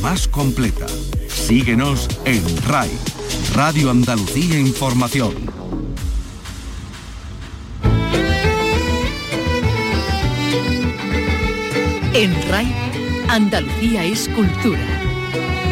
[0.00, 0.86] más completa.
[1.28, 2.90] Síguenos en RAI,
[3.54, 5.34] Radio Andalucía Información.
[12.14, 12.74] En RAI,
[13.28, 14.80] Andalucía es cultura.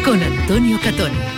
[0.03, 1.28] Con Antonio Catón.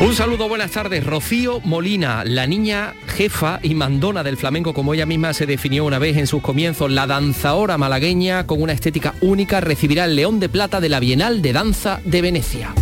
[0.00, 1.04] Un saludo, buenas tardes.
[1.04, 5.98] Rocío Molina, la niña jefa y mandona del flamenco, como ella misma se definió una
[5.98, 10.48] vez en sus comienzos, la danzadora malagueña con una estética única, recibirá el León de
[10.48, 12.74] Plata de la Bienal de Danza de Venecia.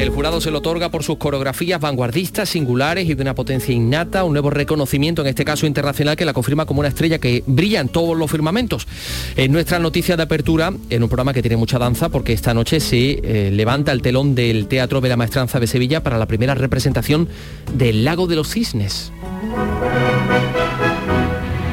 [0.00, 4.24] El jurado se lo otorga por sus coreografías vanguardistas, singulares y de una potencia innata,
[4.24, 7.80] un nuevo reconocimiento, en este caso internacional, que la confirma como una estrella que brilla
[7.80, 8.88] en todos los firmamentos.
[9.36, 12.80] En nuestra noticia de apertura, en un programa que tiene mucha danza, porque esta noche
[12.80, 16.54] se eh, levanta el telón del Teatro de la Maestranza de Sevilla para la primera
[16.54, 17.28] representación
[17.74, 19.12] del Lago de los Cisnes.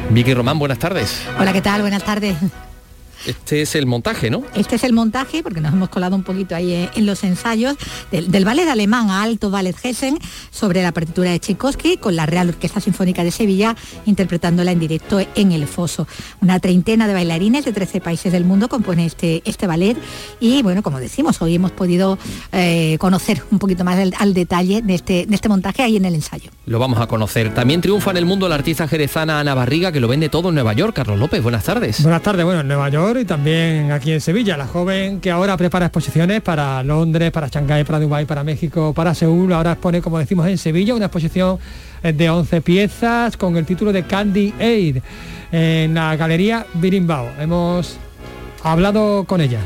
[0.10, 1.22] Vicky Román, buenas tardes.
[1.40, 1.80] Hola, ¿qué tal?
[1.80, 2.36] Buenas tardes.
[3.28, 4.44] Este es el montaje, ¿no?
[4.56, 7.76] Este es el montaje, porque nos hemos colado un poquito ahí en los ensayos
[8.10, 10.18] del, ballet alemán Alto Ballet Hessen
[10.50, 13.76] sobre la partitura de Tchaikovsky con la Real Orquesta Sinfónica de Sevilla
[14.06, 16.08] interpretándola en directo en el foso.
[16.42, 19.98] Una treintena de bailarines de 13 países del mundo compone este, este ballet
[20.40, 22.18] y bueno, como decimos, hoy hemos podido
[22.54, 26.16] eh, conocer un poquito más al, detalle de este, de este montaje ahí en el
[26.16, 26.50] ensayo.
[26.66, 27.54] Lo vamos a conocer.
[27.54, 30.56] También triunfa en el mundo la artista jerezana Ana Barriga, que lo vende todo en
[30.56, 30.96] Nueva York.
[30.96, 32.02] Carlos López, buenas tardes.
[32.04, 34.58] Buenas tardes, bueno, en Nueva York y también aquí en Sevilla.
[34.58, 39.14] La joven que ahora prepara exposiciones para Londres, para Shanghái, para Dubái, para México, para
[39.14, 39.54] Seúl.
[39.54, 41.60] Ahora expone, como decimos, en Sevilla una exposición
[42.04, 44.98] eh, de 11 piezas con el título de Candy Aid
[45.52, 47.30] en la Galería Birimbao.
[47.40, 47.98] Hemos
[48.64, 49.62] hablado con ella.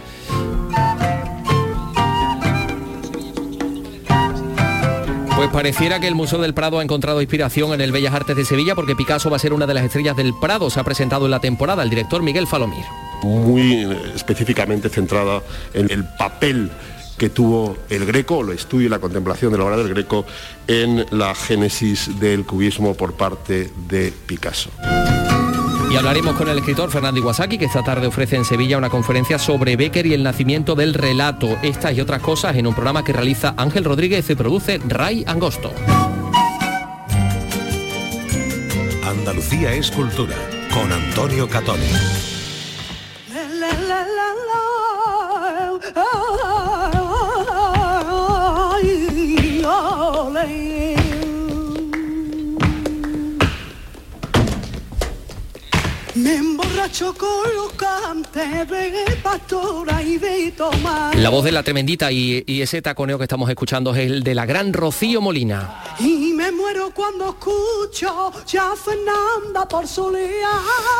[5.42, 8.45] Pues pareciera que el Museo del Prado ha encontrado inspiración en el Bellas Artes de
[8.45, 10.70] Sevilla porque Picasso va a ser una de las estrellas del Prado.
[10.70, 12.86] Se ha presentado en la temporada el director Miguel Falomir.
[13.23, 15.42] Muy específicamente centrada
[15.73, 16.69] en el papel
[17.17, 20.28] que tuvo el Greco, el estudio y la contemplación de la obra del Greco
[20.67, 24.69] en la génesis del cubismo por parte de Picasso.
[25.91, 29.38] Y hablaremos con el escritor Fernando Iwasaki, que esta tarde ofrece en Sevilla una conferencia
[29.38, 31.57] sobre Becker y el nacimiento del relato.
[31.62, 35.74] Estas y otras cosas en un programa que realiza Ángel Rodríguez y produce Ray Angosto.
[39.03, 40.38] Andalucía es cultura,
[40.74, 42.41] con Antonio Catoni.
[61.16, 64.46] La voz de la tremendita y, ese taconeo que estamos escuchando es el de la
[64.46, 65.96] gran Rocío Molina.
[66.00, 69.86] Y me muero cuando escucho ya Fernanda por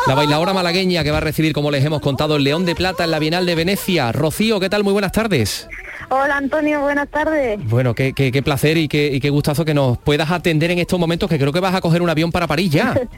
[0.06, 3.04] La bailadora malagueña que va a recibir, como les hemos contado, el León de Plata
[3.04, 4.10] en la Bienal de Venecia.
[4.10, 4.82] Rocío, ¿qué tal?
[4.82, 5.68] Muy buenas tardes.
[6.14, 7.58] Hola Antonio, buenas tardes.
[7.70, 11.00] Bueno, qué, qué, placer y qué, y qué gustazo que nos puedas atender en estos
[11.00, 12.94] momentos, que creo que vas a coger un avión para París ya.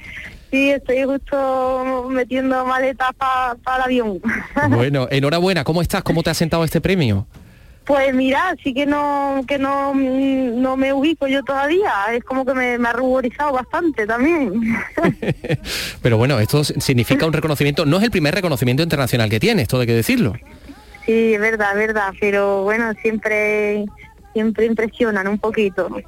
[0.53, 4.23] Sí, estoy justo metiendo maletas para el avión.
[4.71, 5.65] Bueno, enhorabuena.
[5.65, 6.05] ¿Cómo estás?
[6.05, 7.27] ¿Cómo te ha sentado este premio?
[7.85, 12.55] Pues mira, sí que no que no, no me ubico yo todavía, es como que
[12.55, 14.77] me, me ha ruborizado bastante también.
[16.03, 19.81] Pero bueno, esto significa un reconocimiento, no es el primer reconocimiento internacional que tiene, esto
[19.81, 20.35] hay que decirlo.
[21.07, 23.85] Sí, es verdad, es verdad, pero bueno, siempre
[24.35, 25.89] siempre impresionan un poquito.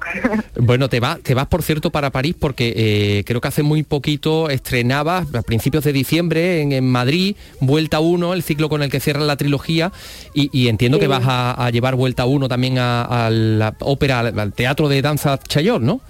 [0.59, 3.83] Bueno, te vas, te vas por cierto para París porque eh, creo que hace muy
[3.83, 8.99] poquito estrenabas a principios de diciembre en, Madrid Vuelta 1, el ciclo con el que
[8.99, 9.91] cierra la trilogía
[10.33, 15.01] y, entiendo que vas a, llevar Vuelta 1 también a, la ópera, al, teatro de
[15.01, 16.01] danza Chayor, ¿no?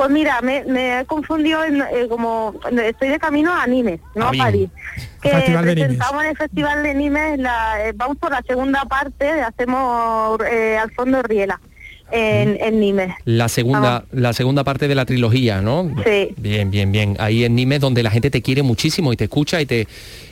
[0.00, 4.32] Pues mira, me, he confundido en, eh, como estoy de camino a Nimes, no a
[4.32, 4.70] París.
[5.20, 10.78] Que presentamos en el Festival de Nimes, eh, vamos por la segunda parte, hacemos eh,
[10.78, 11.60] al fondo Riela.
[12.10, 13.14] En, en, Nimes.
[13.26, 15.94] La segunda, la segunda parte de la trilogía, ¿no?
[16.02, 16.34] Sí.
[16.38, 17.16] Bien, bien, bien.
[17.18, 19.86] Ahí en Nimes donde la gente te quiere muchísimo y te escucha y te,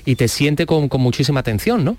[0.07, 1.99] y te siente con, con muchísima atención, ¿no?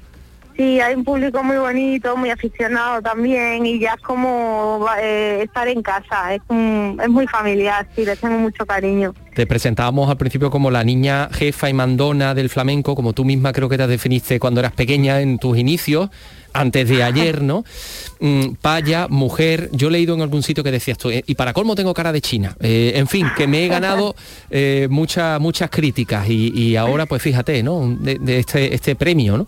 [0.59, 5.69] Sí, hay un público muy bonito, muy aficionado también y ya es como eh, estar
[5.69, 9.16] en casa, es, muy familiar, sí, le tengo mucho cariño.
[9.33, 13.54] Te presentábamos al principio como la niña jefa y mandona del flamenco, como tú misma
[13.54, 16.10] creo que te definiste cuando eras pequeña en tus inicios,
[16.51, 17.63] antes de ayer, ¿no?
[18.22, 21.54] Mm, paya, mujer, yo he leído en algún sitio que decías tú, eh, y para
[21.54, 22.57] colmo tengo cara de china.
[22.60, 24.13] Eh, en fin, que me he ganado
[24.89, 27.95] muchas muchas críticas y, ahora pues fíjate, ¿no?
[27.98, 29.48] De, de este, este premio, ¿no?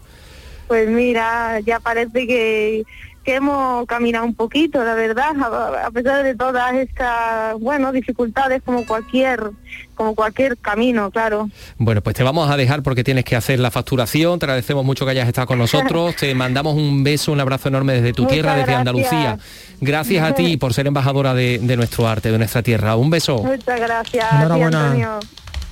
[0.71, 2.85] Pues mira, ya parece que,
[3.25, 5.35] que hemos caminado un poquito, la verdad,
[5.83, 9.51] a, pesar de todas estas, bueno, dificultades como cualquier
[9.95, 11.49] como cualquier camino, claro.
[11.77, 14.39] Bueno, pues te vamos a dejar porque tienes que hacer la facturación.
[14.39, 16.15] Te agradecemos mucho que hayas estado con nosotros.
[16.19, 19.39] te mandamos un beso, un abrazo enorme desde tu tierra, desde Andalucía.
[19.81, 22.95] Gracias a ti por ser embajadora de, nuestro arte, de nuestra tierra.
[22.95, 23.39] Un beso.
[23.39, 24.25] Muchas gracias.
[24.31, 25.19] Enhorabuena.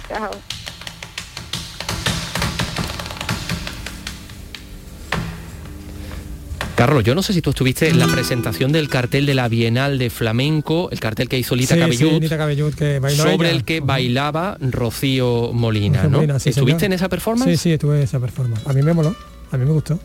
[0.09, 0.29] Chao.
[6.79, 9.99] Carlos, yo no sé si tú estuviste en la presentación del cartel de la Bienal
[9.99, 12.23] de Flamenco, el cartel que hizo Lita Cabellut,
[13.17, 16.21] sobre el que bailaba Rocío Molina, ¿no?
[16.21, 17.51] ¿Estuviste en esa performance?
[17.51, 18.65] Sí, sí, estuve en esa performance.
[18.65, 19.13] A mí me moló,
[19.51, 19.99] a mí me gustó.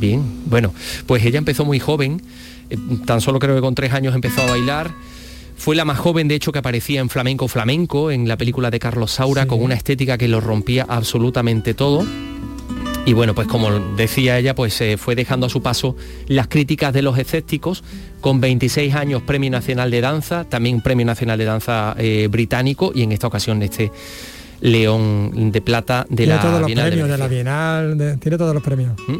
[0.00, 0.74] Bien, bueno,
[1.06, 2.20] pues ella empezó muy joven,
[2.68, 2.76] eh,
[3.06, 4.90] tan solo creo que con tres años empezó a bailar.
[5.56, 8.80] Fue la más joven, de hecho, que aparecía en Flamenco Flamenco, en la película de
[8.80, 12.04] Carlos Saura, con una estética que lo rompía absolutamente todo.
[13.10, 15.96] Y bueno, pues como decía ella, pues se fue dejando a su paso
[16.28, 17.82] las críticas de los escépticos,
[18.20, 23.02] con 26 años Premio Nacional de Danza, también Premio Nacional de Danza eh, británico y
[23.02, 23.90] en esta ocasión este
[24.60, 28.62] León de Plata de tiene la todos los premios de, la Bienal, tiene todos los
[28.62, 28.92] premios.
[29.08, 29.16] ¿Mm?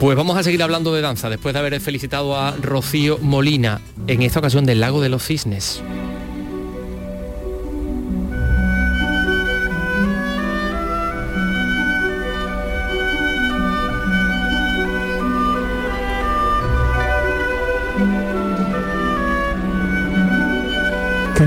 [0.00, 4.22] Pues vamos a seguir hablando de danza después de haber felicitado a Rocío Molina, en
[4.22, 5.84] esta ocasión del Lago de los Cisnes.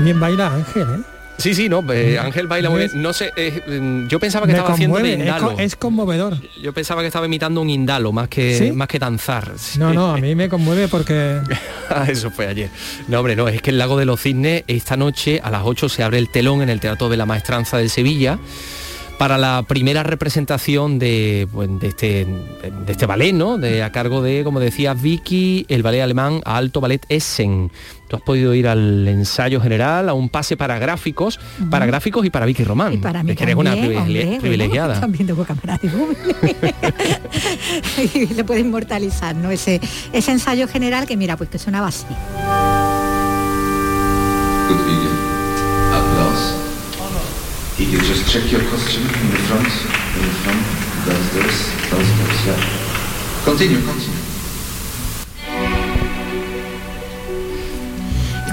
[0.02, 1.02] También baila Ángel, ¿eh?
[1.38, 2.90] Sí, sí, no, eh, Ángel baila muy bien.
[3.00, 5.56] No sé, eh, yo pensaba que estaba haciendo indalo.
[5.60, 6.38] Es, conmovedor.
[6.60, 9.52] Yo pensaba que estaba imitando un indalo más que más que danzar.
[9.78, 11.40] No, no, a mí me conmueve porque
[11.88, 12.68] ah, eso fue ayer.
[13.06, 15.88] No, hombre, no, es que el Lago de los Cisnes esta noche a las 8
[15.88, 18.40] se abre el telón en el Teatro de la Maestranza de Sevilla
[19.22, 23.56] para la primera representación de, pues, de, este, de este ballet, ¿no?
[23.56, 27.70] De, a cargo de, como decía Vicky, el ballet alemán Alto Ballet Essen.
[28.08, 31.38] Tú has podido ir al ensayo general, a un pase para gráficos,
[31.70, 32.94] para gráficos y para Vicky Román.
[32.94, 34.98] Y para mí que eres una privilegiada.
[34.98, 35.88] también tengo cámara de
[38.12, 39.52] y le puede inmortalizar, ¿no?
[39.52, 39.80] Ese,
[40.12, 42.06] ese ensayo general que mira, pues que sonaba así.
[47.82, 50.62] You just check your costume in the front, in the front,
[51.04, 53.44] does this, yeah.
[53.44, 54.31] Continue, continue.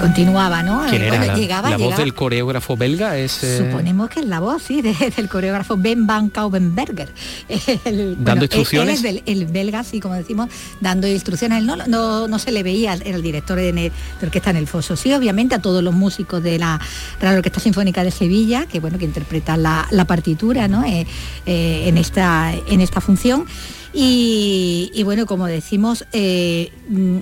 [0.00, 0.84] Continuaba, ¿no?
[0.88, 3.16] ¿Quién era la, llegaba, la voz del coreógrafo belga?
[3.16, 7.12] Es, eh, Suponemos que es la voz, sí, del coreógrafo Ben Van Kaubenberger.
[8.18, 9.04] dando instrucciones.
[9.04, 10.48] Él, es el belga, sí, como decimos,
[10.80, 11.62] dando instrucciones.
[11.62, 13.92] No, no, no se le veía, era el director de, de
[14.22, 14.96] orquesta en el foso.
[14.96, 16.80] Sí, obviamente a todos los músicos de la
[17.20, 20.84] Real Orquesta Sinfónica de Sevilla, que bueno, que interpretan la, partitura, ¿no?
[20.84, 21.06] Eh,
[21.46, 23.44] eh, en, esta, en esta función.
[23.92, 27.18] Y, y bueno, como decimos, mm,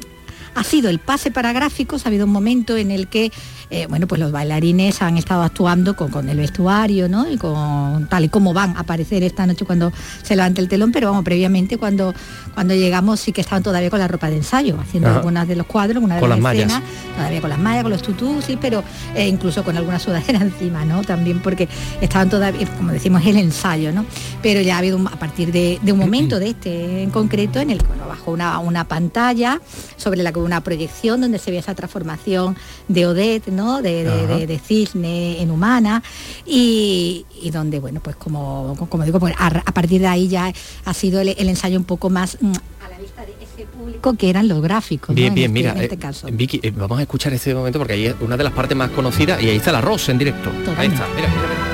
[0.58, 3.31] ha sido el pase para gráficos, ha habido un momento en el que
[3.70, 7.31] eh, bueno, pues los bailarines han estado actuando con, el vestuario, ¿no?
[7.31, 9.93] Y con tal y como van a aparecer esta noche cuando
[10.23, 12.15] se levante el telón, pero vamos, previamente cuando,
[12.55, 15.67] cuando llegamos sí que estaban todavía con la ropa de ensayo, haciendo algunas de los
[15.67, 16.82] cuadros, una de las, escenas,
[17.15, 18.82] todavía con las mallas, con los tutús, sí, pero
[19.15, 21.03] eh, incluso con alguna sudadera encima, ¿no?
[21.03, 21.69] También porque
[22.00, 24.06] estaban todavía, como decimos, el ensayo, ¿no?
[24.43, 27.79] Pero ya ha habido a partir de, un momento de este en concreto en el
[27.79, 29.61] que bueno, bajó una, una pantalla
[29.97, 32.56] sobre la que una proyección donde se ve esa transformación
[32.88, 36.02] de Odette, de, cisne en humana
[36.46, 40.52] y, donde, bueno, pues como, como digo, pues a, partir de ahí ya
[40.84, 42.52] ha sido el, ensayo un poco más mm,
[42.84, 45.15] a la vista de ese público que eran los gráficos.
[45.15, 48.06] Bien, bien, este, mira, este eh, Vicky, eh, vamos a escuchar este momento porque ahí
[48.06, 50.50] es una de las partes más conocidas y ahí está el arroz en directo.
[50.77, 51.68] Ahí está, mira, mira.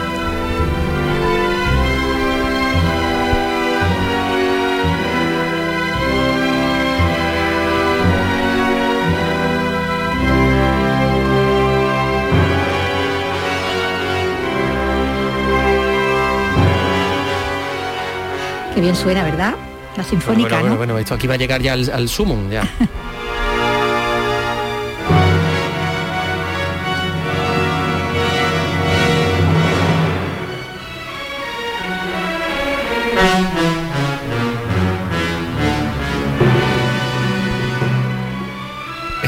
[18.74, 19.54] Qué bien suena, ¿verdad?
[19.96, 22.62] La sinfónica, bueno, bueno, esto aquí va a llegar ya al, al sumum, ya.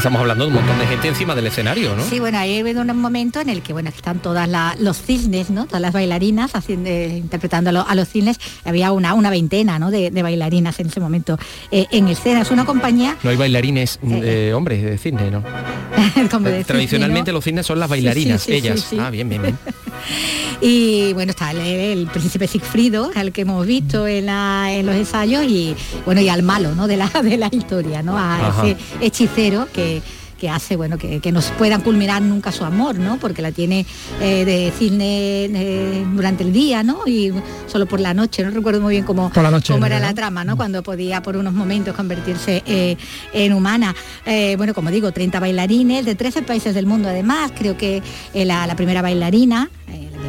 [0.07, 2.05] estamos hablando de un montón de gente encima del escenario, ¿no?
[2.05, 4.49] Sí, bueno, ahí ha un momento en el que, bueno, están todas
[4.79, 5.67] los cisnes, ¿no?
[5.67, 8.39] Todas las bailarinas haciendo, interpretando a, los cisnes.
[8.65, 9.91] Había una, una veintena, ¿no?
[9.91, 11.41] De, bailarinas en ese momento
[11.73, 12.43] eh, en escena.
[12.43, 13.17] Es una compañía...
[13.25, 15.43] No hay bailarines eh, hombres de cisne, ¿no?
[16.67, 18.89] Tradicionalmente los cisnes son las bailarinas, ellas.
[19.01, 19.59] Ah, bien, bien, bien.
[20.61, 24.27] y bueno, está el, príncipe Sigfrido, al que hemos visto en,
[24.87, 26.87] los ensayos, y bueno, y al malo ¿no?
[26.87, 28.17] de, la, de la historia, ¿no?
[28.17, 29.96] a ese hechicero que
[30.39, 33.19] que hace bueno que, nos puedan culminar nunca su amor, ¿no?
[33.19, 33.85] Porque la tiene
[34.21, 37.07] eh, de cine eh, durante el día, ¿no?
[37.07, 37.33] Y
[37.67, 40.57] solo por la noche, no recuerdo muy bien cómo, cómo era la trama, ¿no?
[40.57, 42.97] Cuando podía por unos momentos convertirse eh,
[43.33, 43.95] en humana.
[44.57, 48.03] bueno, como digo, 30 bailarines de 13 países del mundo además, creo que
[48.33, 49.71] la, la primera bailarina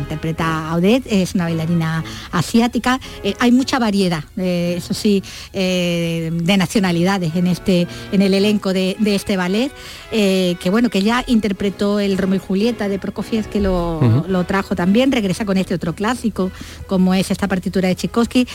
[0.07, 2.99] interpreta a Odette, es una bailarina asiática.
[3.23, 5.21] Eh, hay mucha variedad, eh, eso sí,
[5.51, 9.71] eh, de nacionalidades en, este, en el elenco de, este ballet,
[10.11, 15.11] que bueno, que ya interpretó el Romeo y Julieta de Prokofiev, que lo, trajo también,
[15.11, 16.51] regresa con este otro clásico,
[16.87, 18.47] como es esta partitura de Tchaikovsky.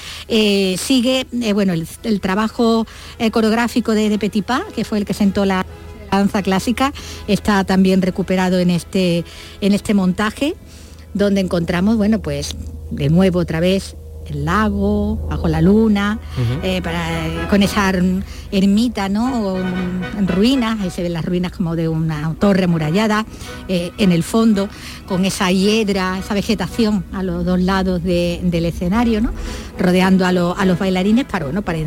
[0.79, 2.87] sigue, bueno, el, trabajo
[3.33, 5.67] coreográfico de, de Petit Pas, que fue el que sentó la
[6.17, 6.93] danza clásica
[7.27, 9.25] está también recuperado en este,
[9.61, 10.55] en este montaje
[11.15, 12.57] donde encontramos, bueno, pues
[12.91, 16.19] de nuevo otra vez el lago, bajo la luna,
[16.63, 16.83] eh,
[17.51, 17.93] con esa
[18.51, 19.57] ermita ¿no?
[19.59, 23.27] en ruinas, ahí se ven las ruinas como de una torre amurallada,
[23.69, 24.69] eh, en el fondo,
[25.07, 29.33] con esa hiedra, esa vegetación a los dos lados del escenario, ¿no?
[29.79, 31.79] rodeando a, los bailarines para, bueno, para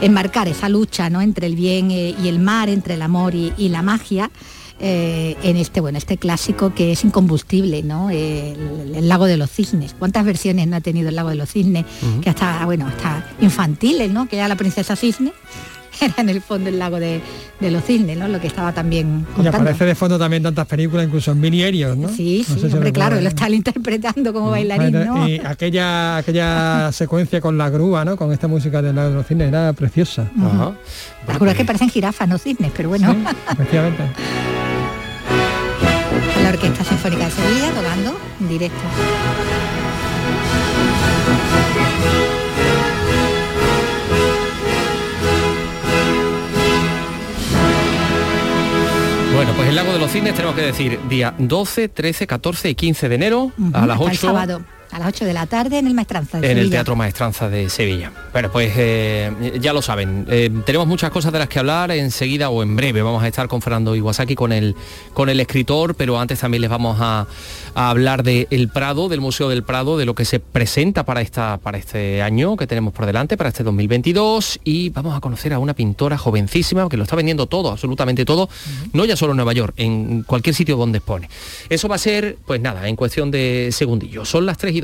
[0.00, 1.20] enmarcar esa lucha ¿no?
[1.22, 4.30] entre el bien eh, y el mar, entre el amor y la magia.
[4.80, 9.94] Eh, en este bueno este clásico que es incombustible no el, lago de los cisnes
[9.96, 11.84] cuántas versiones no ha tenido el lago de los cisnes
[12.20, 15.32] que hasta bueno hasta infantiles no que ya la princesa cisne
[16.00, 17.20] era en el fondo el lago de,
[17.60, 18.28] los cisnes, ¿no?
[18.28, 19.44] Lo que estaba también contando.
[19.44, 22.08] Y aparece de fondo también tantas películas, incluso en mini aéreos, ¿no?
[22.08, 25.26] Sí, sí, hombre, claro, lo está interpretando como bailarín, ¿no?
[25.26, 28.16] Y aquella, aquella secuencia con la grúa, ¿no?
[28.16, 30.30] Con esta música del lago de los cisnes era preciosa.
[31.26, 33.16] Las grúas que parecen jirafas, no cisnes, pero bueno.
[33.52, 34.02] efectivamente.
[36.44, 38.78] La Orquesta Sinfónica de Sevilla tocando en directo.
[49.34, 52.74] Bueno, pues el Lago de los Cines tenemos que decir día 12, 13, 14 y
[52.74, 54.34] 15 de enero a las 8
[54.94, 57.68] a las 8 de la tarde en el Maestranza de En el Teatro Maestranza de
[57.68, 58.12] Sevilla.
[58.32, 62.48] Bueno, pues eh, ya lo saben, eh, tenemos muchas cosas de las que hablar enseguida
[62.48, 63.02] o en breve.
[63.02, 64.76] Vamos a estar con Fernando Iwasaki, con el,
[65.12, 67.26] con el escritor, pero antes también les vamos a,
[67.74, 71.58] hablar del el Prado, del Museo del Prado, de lo que se presenta para, esta,
[71.58, 75.58] para este año que tenemos por delante, para este 2022, y vamos a conocer a
[75.58, 78.48] una pintora jovencísima que lo está vendiendo todo, absolutamente todo,
[78.92, 81.28] no ya solo en Nueva York, en cualquier sitio donde expone.
[81.68, 84.28] Eso va a ser, pues nada, en cuestión de segundillos.
[84.28, 84.83] Son las 3 y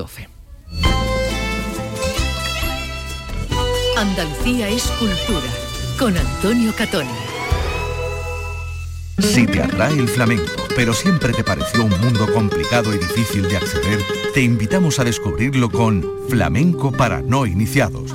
[3.97, 5.47] Andalucía es cultura
[5.99, 7.07] con Antonio Catón.
[9.19, 13.59] Si te atrae el flamenco, pero siempre te pareció un mundo complicado y difícil de
[13.59, 14.00] acceder,
[14.33, 18.14] te invitamos a descubrirlo con Flamenco para no iniciados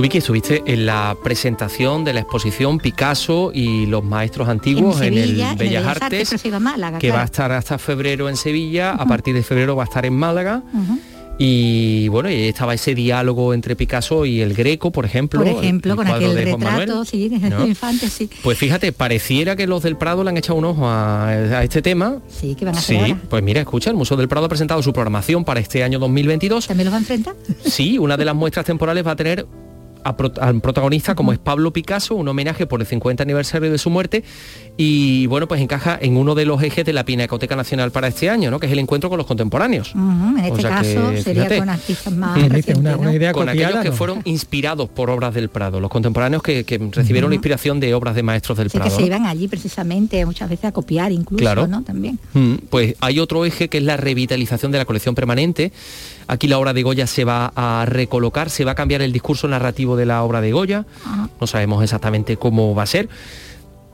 [0.00, 5.12] Tú, Vicky, estuviste en la presentación de la exposición Picasso y los maestros antiguos en,
[5.12, 6.36] el Bellas, Artes,
[6.98, 10.06] que va a estar hasta febrero en Sevilla, a partir de febrero va a estar
[10.06, 10.62] en Málaga.
[11.36, 15.40] Y bueno, estaba ese diálogo entre Picasso y el Greco, por ejemplo.
[15.40, 18.30] Por ejemplo, con aquel retrato, sí, de infante, sí.
[18.42, 22.22] Pues fíjate, pareciera que los del Prado le han echado un ojo a, este tema.
[22.26, 24.94] Sí, que van a Sí, pues mira, escucha, el Museo del Prado ha presentado su
[24.94, 26.68] programación para este año 2022.
[26.68, 27.34] ¿También lo va a enfrentar?
[27.66, 29.46] Sí, una de las muestras temporales va a tener
[30.04, 33.90] a, un protagonista como es Pablo Picasso, un homenaje por el 50 aniversario de su
[33.90, 34.24] muerte
[34.76, 38.30] y bueno, pues encaja en uno de los ejes de la Pinacoteca Nacional para este
[38.30, 38.58] año, ¿no?
[38.58, 39.92] que es el encuentro con los contemporáneos.
[39.94, 42.38] en este caso sería con artistas más
[42.98, 47.30] una, idea con aquellos que fueron inspirados por obras del Prado, los contemporáneos que, recibieron
[47.30, 48.88] la inspiración de obras de maestros del Prado.
[48.88, 51.66] que se iban allí precisamente muchas veces a copiar incluso, claro.
[51.66, 51.82] ¿no?
[51.82, 52.18] También.
[52.70, 55.72] pues hay otro eje que es la revitalización de la colección permanente.
[56.30, 59.48] Aquí la obra de Goya se va a recolocar, se va a cambiar el discurso
[59.48, 60.86] narrativo de la obra de Goya.
[61.40, 63.08] No sabemos exactamente cómo va a ser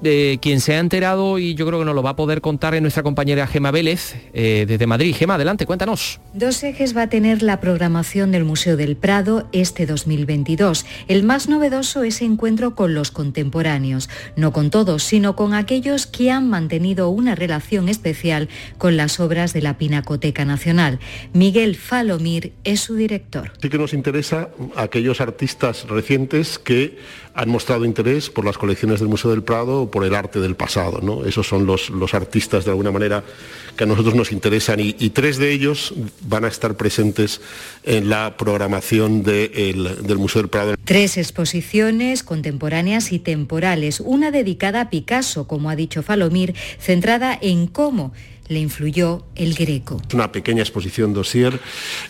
[0.00, 2.74] de quien se ha enterado y yo creo que nos lo va a poder contar
[2.74, 5.14] es nuestra compañera Gema Vélez eh, desde Madrid.
[5.14, 6.20] Gema, adelante, cuéntanos.
[6.34, 10.84] Dos ejes va a tener la programación del Museo del Prado este 2022.
[11.08, 16.30] El más novedoso es encuentro con los contemporáneos, no con todos, sino con aquellos que
[16.30, 18.48] han mantenido una relación especial
[18.78, 20.98] con las obras de la Pinacoteca Nacional.
[21.32, 23.52] Miguel Falomir es su director.
[23.60, 26.98] Sí que nos interesa aquellos artistas recientes que
[27.36, 30.56] han mostrado interés por las colecciones del Museo del Prado o por el arte del
[30.56, 31.00] pasado.
[31.02, 31.24] ¿no?
[31.26, 33.22] Esos son los, los artistas, de alguna manera,
[33.76, 37.40] que a nosotros nos interesan y, tres de ellos van a estar presentes
[37.84, 40.74] en la programación del Museo del Prado.
[40.84, 47.66] Tres exposiciones contemporáneas y temporales, una dedicada a Picasso, como ha dicho Falomir, centrada en
[47.66, 48.12] cómo
[48.48, 50.00] le influyó el Greco.
[50.14, 51.58] Una pequeña exposición dossier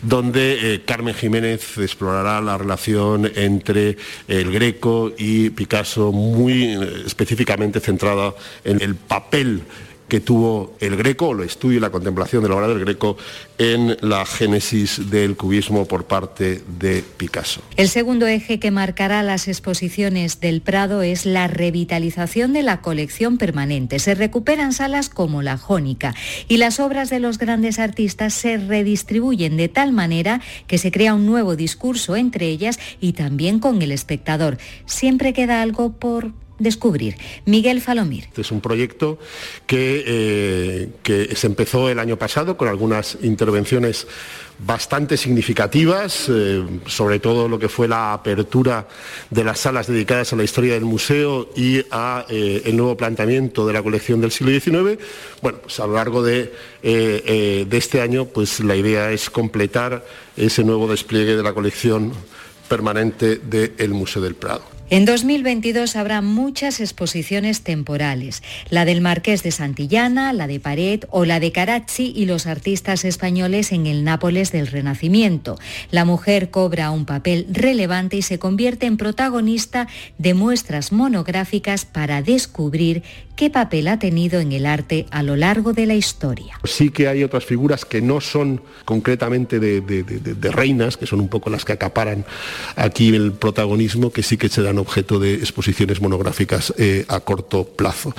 [0.03, 3.97] donde eh, Carmen Jiménez explorará la relación entre
[4.29, 9.63] el Greco y Picasso, muy eh, específicamente centrada en el papel
[10.09, 13.17] que tuvo el Greco, el estudio y la contemplación de la obra del Greco
[13.59, 17.63] en la génesis del cubismo por parte de Picasso.
[17.77, 23.39] El segundo eje que marcará las exposiciones del Prado es la revitalización de la colección
[23.39, 23.99] permanente.
[23.99, 26.15] Se recuperan salas como la Jónica
[26.49, 31.15] y las obras de los grandes artistas se redistribuyen de tal manera que se crea
[31.15, 34.59] un nuevo discurso entre ellas y también con el espectador.
[34.85, 37.17] Siempre queda algo por descubrir.
[37.45, 38.25] Miguel Falomir.
[38.25, 39.19] Este es un proyecto
[39.67, 44.07] que, eh, que se empezó el año pasado con algunas intervenciones
[44.59, 48.89] bastante significativas, eh, sobre todo lo que fue la apertura
[49.29, 53.67] de las salas dedicadas a la historia del museo y a eh, el nuevo planteamiento
[53.67, 54.99] de la colección del siglo XIX.
[55.43, 60.89] Bueno, pues a lo largo de este año, pues la idea es completar ese nuevo
[60.89, 62.13] despliegue de la colección
[62.69, 64.76] permanente del Museo del Prado.
[64.89, 71.25] En 2022 habrá muchas exposiciones temporales, la del Marqués de Santillana, la de Pared o
[71.25, 75.59] la de Caracci y los artistas españoles en el Nápoles del Renacimiento.
[75.91, 79.89] La mujer cobra un papel relevante y se convierte en protagonista
[80.19, 83.03] de muestras monográficas para descubrir
[83.37, 86.59] qué papel ha tenido en el arte a lo largo de la historia.
[86.65, 91.51] Sí que hay otras figuras que no son concretamente de, reinas, que son un poco
[91.51, 92.25] las que acaparan
[92.75, 97.65] aquí el protagonismo, que sí que se dan objeto de exposiciones monográficas eh, a corto
[97.65, 98.15] plazo.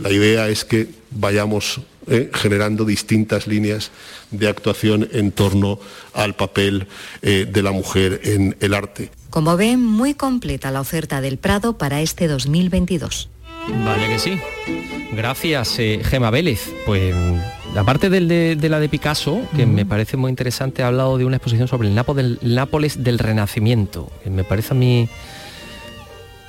[0.00, 3.90] La idea es que vayamos eh, generando distintas líneas
[4.30, 5.78] de actuación en torno
[6.14, 6.86] al papel
[7.22, 9.10] eh, de la mujer en el arte.
[9.30, 13.28] Como ven, muy completa la oferta del Prado para este 2022.
[13.84, 14.40] Vale que sí.
[15.12, 16.72] Gracias, Gema Vélez.
[16.86, 17.14] Pues
[17.76, 21.68] aparte de, la de Picasso, que me parece muy interesante, ha hablado de una exposición
[21.68, 25.08] sobre el Nápoles del Renacimiento, que me parece a mí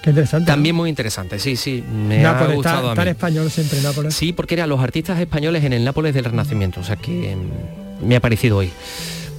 [0.02, 0.50] Qué interesante.
[0.50, 1.84] También muy interesante, sí, sí.
[2.08, 4.14] Me ha gustado está, español siempre Nápoles.
[4.14, 8.08] Sí, porque eran los artistas españoles en el Nápoles del Renacimiento, o sea que mm,
[8.08, 8.72] me ha parecido hoy.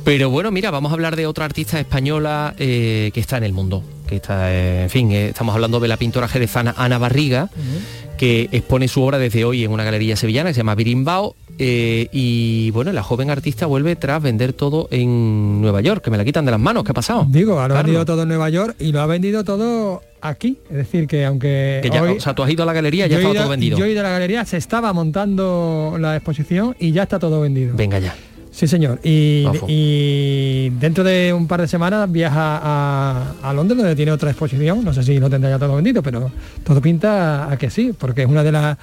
[0.05, 3.53] Pero bueno, mira, vamos a hablar de otra artista española eh, que está en el
[3.53, 3.83] mundo.
[4.07, 7.51] Que está, eh, en fin, eh, estamos hablando de la pintora jerezana Ana Barriga,
[8.17, 11.37] que expone su obra desde hoy en una galería sevillana que se llama Birimbao.
[11.59, 16.25] y bueno, la joven artista vuelve tras vender todo en Nueva York, que me la
[16.25, 16.85] quitan de las manos.
[16.85, 17.27] ¿Qué ha pasado?
[17.29, 20.59] Digo, ha vendido todo en Nueva York y lo ha vendido todo aquí.
[20.71, 21.83] Es decir, que aunque...
[22.17, 23.79] o sea, tú has ido a la galería y ya está todo vendido.
[23.79, 27.41] Yo he ido a la galería, se estaba montando la exposición y ya está todo
[27.41, 27.75] vendido.
[27.77, 28.15] Venga ya.
[28.51, 28.99] Sí, señor.
[29.03, 34.85] Y, dentro de un par de semanas viaja a, Londres, donde tiene otra exposición.
[34.85, 36.31] No sé si lo tendrá ya todo vendido, pero
[36.65, 38.77] todo pinta a que sí, porque es una de las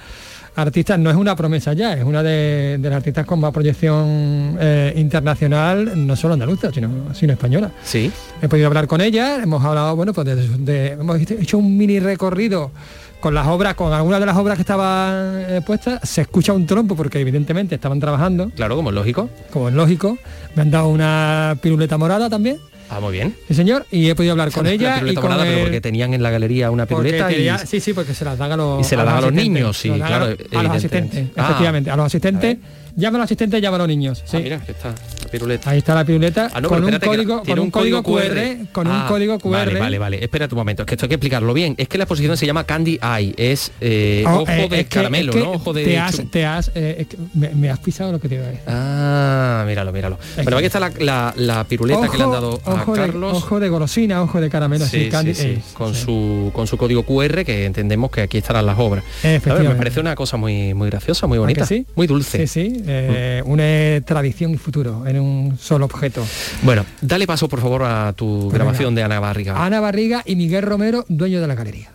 [0.58, 4.92] artistas, no es una promesa ya, es una de, las artistas con más proyección eh,
[4.96, 7.70] internacional, no solo andaluza, sino, sino española.
[7.84, 8.10] Sí.
[8.42, 12.72] He podido hablar con ella, hemos hablado, bueno, pues de, hemos hecho un mini recorrido
[13.20, 16.66] con las obras, con algunas de las obras que estaban eh, puestas, se escucha un
[16.66, 18.50] trompo porque evidentemente estaban trabajando.
[18.50, 19.28] Claro, como es lógico.
[19.52, 20.18] Como es lógico.
[20.54, 22.58] Me han dado una piruleta morada también.
[22.90, 23.34] Ah, muy bien.
[23.48, 23.86] Sí, señor.
[23.90, 25.02] Y he podido hablar con ella.
[25.06, 27.50] y con porque tenían en la galería una piruleta y...
[27.66, 28.80] Sí, sí, porque se las dan a los...
[28.80, 30.36] Y se las dan a los niños, sí, claro.
[30.54, 31.44] A los asistentes, ah.
[31.44, 31.90] efectivamente.
[31.90, 32.58] A los asistentes
[32.98, 34.22] llama a los asistentes, llama a los niños.
[34.24, 34.36] Sí.
[34.36, 35.70] Ah, mira, está la piruleta.
[35.70, 38.66] Ahí está la piruleta ah, con, un código, con un código QR.
[38.72, 39.50] Con un ah, código QR.
[39.50, 40.24] Vale, vale, vale.
[40.24, 41.74] Espera un momento, es que esto hay que explicarlo bien.
[41.78, 45.32] Es que la exposición se llama Candy Eye, es eh, oh, ojo eh, de caramelo,
[45.32, 45.52] ¿no?
[45.52, 45.84] Ojo de...
[45.84, 48.62] Te has, te has eh, me, has pisado lo que te iba a decir.
[48.66, 50.18] Ah, míralo, míralo.
[50.42, 53.36] Bueno, aquí está la, la, piruleta que le han dado a Carlos.
[53.36, 57.44] ojo de golosina, ojo de caramelo, sí, Candy sí, con, Su, con su código QR,
[57.44, 59.04] que entendemos que aquí estarán las obras.
[59.22, 62.46] me parece una cosa muy, muy graciosa, muy bonita, muy dulce.
[62.46, 62.87] Sí, sí.
[62.88, 63.58] Mm
[64.04, 66.24] tradición y futuro en un solo objeto.
[66.62, 69.64] Bueno, dale paso por favor a tu pues grabación de Ana Barriga.
[69.64, 71.90] Ana Barriga y Miguel Romero, dueño de la galería.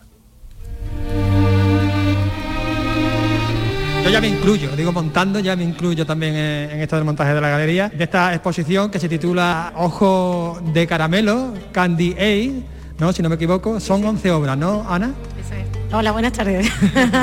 [4.03, 7.33] Yo ya me incluyo, digo montando, ya me incluyo también en, en esto del montaje
[7.33, 12.51] de la galería, de esta exposición que se titula Ojo de Caramelo, Candy Aid,
[12.99, 13.13] ¿no?
[13.13, 15.13] si no me equivoco, son 11 obras, ¿no, Ana?
[15.95, 16.67] Hola, buenas tardes.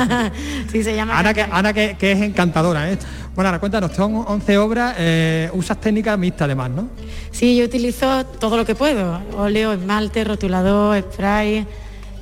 [0.71, 1.19] sí, se llama...
[1.19, 2.89] Ana, que, Ana que, es encantadora.
[2.89, 2.97] ¿eh?
[3.33, 6.89] Bueno, ahora cuéntanos, son 11 obras, eh, usas técnicas mixtas además, ¿no?
[7.31, 11.65] Sí, yo utilizo todo lo que puedo, óleo, esmalte, rotulador, spray,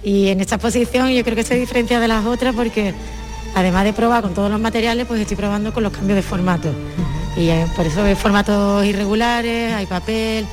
[0.03, 2.93] y en esta exposición yo creo que se diferencia de las otras porque
[3.55, 6.69] además de probar con todos los materiales, pues estoy probando con los cambios de formato.
[7.35, 10.45] Y eh, por eso hay formatos irregulares, hay papel,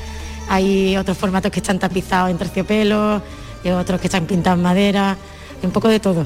[0.49, 3.21] hay otros formatos que están tapizados en terciopelo,
[3.63, 5.17] y otros que están pintados en madera
[5.61, 6.25] un poco de todo.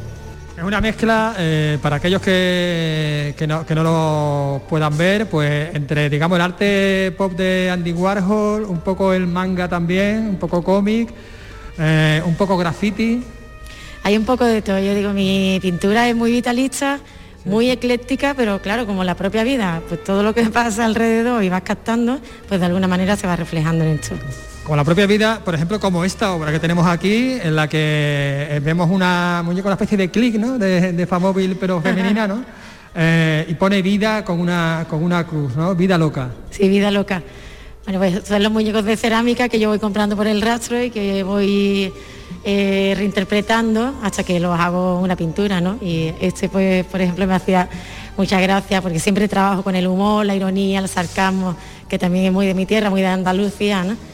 [0.62, 6.36] Es una mezcla, eh, para aquellos que, que, no, lo puedan ver, pues entre, digamos,
[6.36, 11.12] el arte pop de Andy Warhol, un poco el manga también, un poco cómic,
[11.80, 13.24] eh, un poco graffiti.
[14.04, 17.00] Hay un poco de todo, yo digo, mi pintura es muy vitalista,
[17.44, 21.50] muy ecléctica, pero claro, como la propia vida, pues todo lo que pasa alrededor y
[21.50, 24.14] vas captando, pues de alguna manera se va reflejando en esto
[24.64, 28.48] como la propia vida, por ejemplo, como esta obra que tenemos aquí, en la que
[28.50, 30.58] eh, vemos una muñeca, una especie de clic, ¿no?
[30.58, 32.44] De, de famóvil, pero femenina, ¿no?
[32.94, 35.74] Eh, y pone vida con una, con una cruz, ¿no?
[35.76, 36.30] Vida loca.
[36.50, 37.24] Sí, vida loca.
[37.86, 40.92] Bueno, pues son los muñecos de cerámica que yo voy comprando por el rastro y
[40.92, 41.92] que voy
[42.44, 45.78] eh, reinterpretando hasta que los hago una pintura, ¿no?
[45.82, 47.68] Y este, pues, por ejemplo, me hacía
[48.18, 51.56] muchas gracias porque siempre trabajo con el humor, la ironía, el sarcasmo,
[51.90, 54.11] que también es muy de mi tierra, muy de Andalucía, ¿no?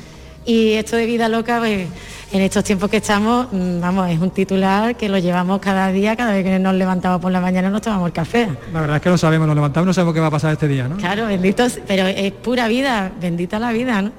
[0.47, 1.89] Y esto de vida loca, pues,
[2.31, 6.15] en estos tiempos que estamos, mm, vamos, es un titular que lo llevamos cada día,
[6.15, 8.47] cada vez que nos levantamos por la mañana nos tomamos el café.
[8.71, 10.53] La verdad es que lo sabemos, nos levantamos y no sabemos qué va a pasar
[10.53, 10.95] este día, ¿no?
[10.95, 14.13] Claro, benditos, pero es pura vida, bendita la vida, ¿no?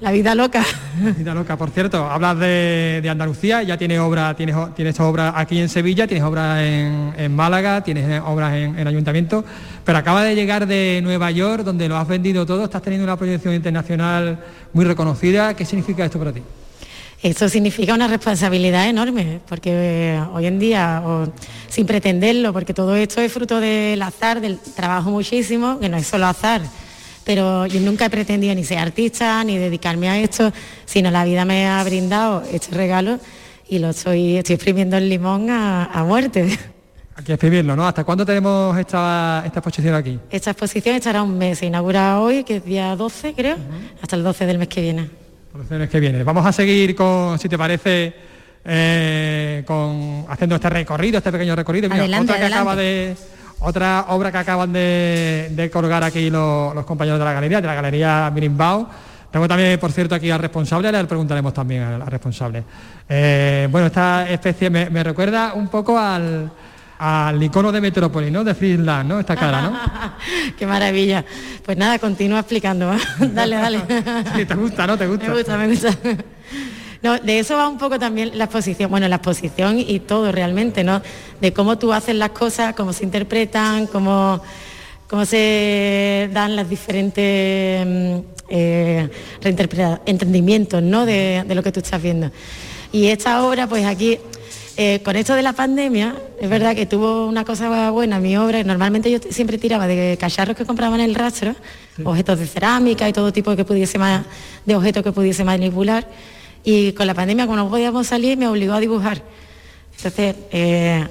[0.00, 0.64] La vida loca.
[1.02, 5.60] La vida loca, por cierto, hablas de, Andalucía, ya tienes obra, tienes, tienes obras aquí
[5.60, 9.44] en Sevilla, tienes obras en, Málaga, tienes obras en, en, Ayuntamiento,
[9.88, 13.16] pero acaba de llegar de Nueva York, donde lo has vendido todo, estás teniendo una
[13.16, 14.38] proyección internacional
[14.74, 15.56] muy reconocida.
[15.56, 16.42] ¿Qué significa esto para ti?
[17.22, 21.02] Esto significa una responsabilidad enorme, porque eh, hoy en día,
[21.70, 26.06] sin pretenderlo, porque todo esto es fruto del azar, del trabajo muchísimo, que no es
[26.06, 26.60] solo azar,
[27.24, 30.52] pero yo nunca he pretendido ni ser artista, ni dedicarme a esto,
[30.84, 33.18] sino la vida me ha brindado este regalo
[33.66, 36.58] y lo estoy, estoy exprimiendo el limón a, muerte.
[37.18, 37.84] Hay que exprimirlo, ¿no?
[37.84, 40.20] ¿Hasta cuándo tenemos esta, esta exposición aquí?
[40.30, 43.56] Esta exposición estará un mes, se inaugura hoy, que es día 12 creo,
[44.00, 45.10] hasta el 12 del mes que viene.
[45.68, 46.22] El mes que viene.
[46.22, 48.14] Vamos a seguir con, si te parece,
[48.64, 51.88] eh, con haciendo este recorrido, este pequeño recorrido.
[51.88, 53.16] otra que acaba de
[53.58, 58.30] otra obra que acaban de, colgar aquí los, compañeros de la galería, de la galería
[58.32, 58.88] Mirimbao.
[59.32, 62.62] Tengo también, por cierto, aquí al responsable, le preguntaremos también al, responsable.
[63.08, 66.48] Eh, bueno, esta especie me, recuerda un poco al,
[67.40, 68.44] icono de Metrópolis, ¿no?
[68.44, 69.20] De Friesland, ¿no?
[69.20, 69.78] Esta cara, ¿no?
[70.58, 71.24] Qué maravilla.
[71.64, 72.90] Pues nada, continúa explicando.
[73.32, 73.80] dale, dale.
[74.46, 74.98] te gusta, ¿no?
[74.98, 75.28] ¿Te gusta?
[75.28, 75.90] Me gusta, me gusta.
[77.00, 80.82] No, de eso va un poco también la exposición, bueno, la exposición y todo realmente,
[80.82, 81.00] ¿no?
[81.40, 84.42] De cómo tú haces las cosas, cómo se interpretan, cómo,
[85.06, 88.18] cómo se dan las diferentes mm,
[88.50, 89.08] eh,
[90.06, 91.06] entendimientos, ¿no?
[91.06, 92.32] De, lo que tú estás viendo.
[92.90, 94.18] Y esta obra, pues aquí,
[94.80, 98.62] eh, con esto de la pandemia, es verdad que tuvo una cosa buena mi obra,
[98.62, 101.56] normalmente yo siempre tiraba de cacharros que compraban en el rastro,
[102.04, 103.98] objetos de cerámica y todo tipo que pudiese
[104.64, 106.06] de objetos que pudiese manipular
[106.62, 109.22] y con la pandemia, como no podíamos salir, me obligó a dibujar.
[109.96, 111.06] Entonces, eh,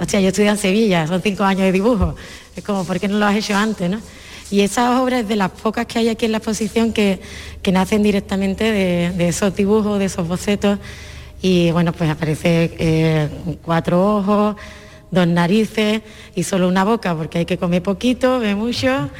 [0.00, 2.14] hostia, yo estudié en Sevilla, son cinco años de dibujo.
[2.56, 3.90] Es como, ¿por qué no lo has hecho antes?
[3.90, 4.00] ¿no?
[4.50, 7.20] Y esas obras de las pocas que hay aquí en la exposición que,
[7.70, 10.78] nacen directamente de, esos dibujos, de esos bocetos.
[11.42, 13.28] Y bueno, pues aparece eh,
[13.62, 14.56] cuatro ojos,
[15.10, 16.02] dos narices
[16.34, 19.10] y solo una boca, porque hay que comer poquito, ve mucho.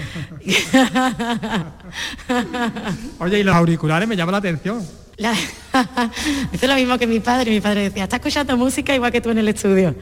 [3.19, 4.87] Oye, y los auriculares me llaman la atención.
[5.17, 5.33] La...
[6.53, 7.51] es lo mismo que mi padre.
[7.51, 9.95] Mi padre decía, está escuchando música igual que tú en el estudio.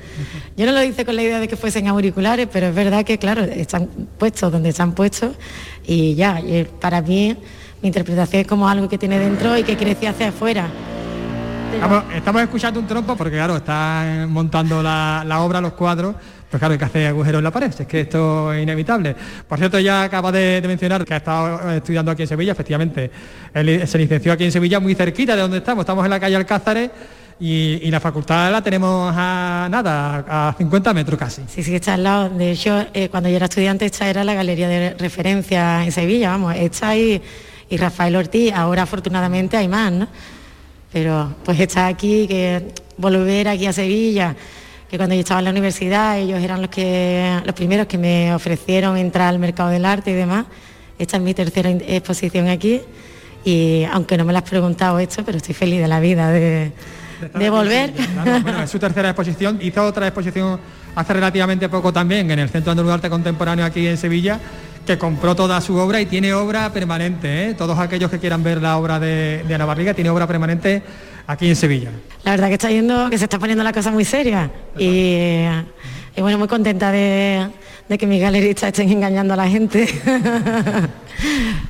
[0.57, 3.19] Yo no lo hice con la idea de que fuesen auriculares, pero es verdad que,
[3.19, 5.37] claro, están puestos donde están puestos
[5.87, 6.41] y ya,
[6.81, 7.37] para mí
[7.83, 10.69] mi interpretación es como algo que tiene dentro y que crece hacia afuera.
[12.15, 16.15] Estamos, escuchando un trompo porque, claro, están montando la, la obra, los cuadros
[16.51, 19.15] pues claro, hay que hacer agujeros en la pared, es que esto es inevitable.
[19.47, 23.11] Por cierto, ya acaba de, mencionar que ha estado estudiando aquí en Sevilla, efectivamente,
[23.53, 26.37] él se licenció aquí en Sevilla, muy cerquita de donde estamos, estamos en la calle
[26.37, 26.91] Alcázares,
[27.41, 31.43] y, la facultad la tenemos a nada, a 50 metros casi.
[31.47, 32.31] Sí, sí, está al lado.
[32.31, 36.31] De hecho, eh, cuando yo era estudiante, esta era la galería de referencia en Sevilla,
[36.31, 37.23] vamos, esta y,
[37.69, 40.09] y Rafael Ortiz, ahora afortunadamente hay más, ¿no?
[40.93, 44.35] Pero pues está aquí, que volver aquí a Sevilla,
[44.91, 48.35] que cuando yo estaba en la universidad ellos eran los, que, los primeros que me
[48.35, 50.47] ofrecieron entrar al mercado del arte y demás.
[50.99, 52.81] Esta es mi tercera exposición aquí
[53.45, 56.73] y aunque no me lo has preguntado esto, pero estoy feliz de la vida de,
[57.51, 57.93] volver.
[58.43, 60.59] bueno, es su tercera exposición, hizo otra exposición
[60.95, 64.41] hace relativamente poco también en el Centro Andaluz de Arte Contemporáneo aquí en Sevilla,
[64.89, 67.51] que compró toda su obra y tiene obra permanente.
[67.51, 67.55] ¿eh?
[67.55, 70.83] Todos aquellos que quieran ver la obra de, Ana Barriga, tiene obra permanente
[71.27, 71.91] aquí en Sevilla.
[72.25, 75.45] La verdad que está yendo, que se está poniendo la cosa muy seria y,
[76.17, 77.49] y bueno, muy contenta de,
[77.87, 79.87] de que mis galeristas estén engañando a la gente.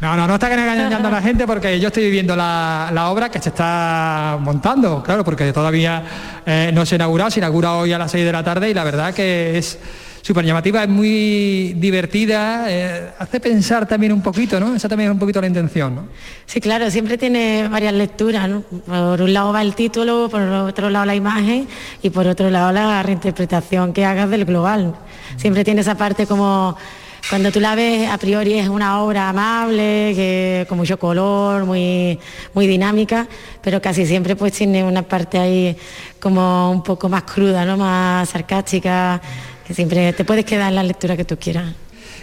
[0.02, 3.40] No, no, no está engañando a la gente porque yo estoy viviendo la, obra que
[3.40, 6.02] se está montando, claro, porque todavía
[6.44, 8.74] eh, no se ha inaugurado, se inaugura hoy a las 6 de la tarde y
[8.74, 9.78] la verdad que es
[10.22, 14.74] súper llamativa, es muy divertida, eh, hace pensar también un poquito, ¿no?
[14.74, 16.08] Esa también es un poquito la intención, ¿no?
[16.46, 18.62] Sí, claro, siempre tiene varias lecturas, ¿no?
[18.62, 21.66] Por un lado va el título, por otro lado la imagen
[22.02, 24.94] y por otro lado la reinterpretación que hagas del global.
[25.36, 26.76] Siempre tiene esa parte como
[27.28, 32.18] cuando tú la ves a priori es una obra amable, que, con mucho color, muy,
[32.54, 33.28] muy dinámica,
[33.60, 35.76] pero casi siempre pues tiene una parte ahí
[36.18, 37.76] como un poco más cruda, ¿no?
[37.76, 39.20] más sarcástica,
[39.68, 41.74] que siempre te puedes quedar en la lectura que tú quieras.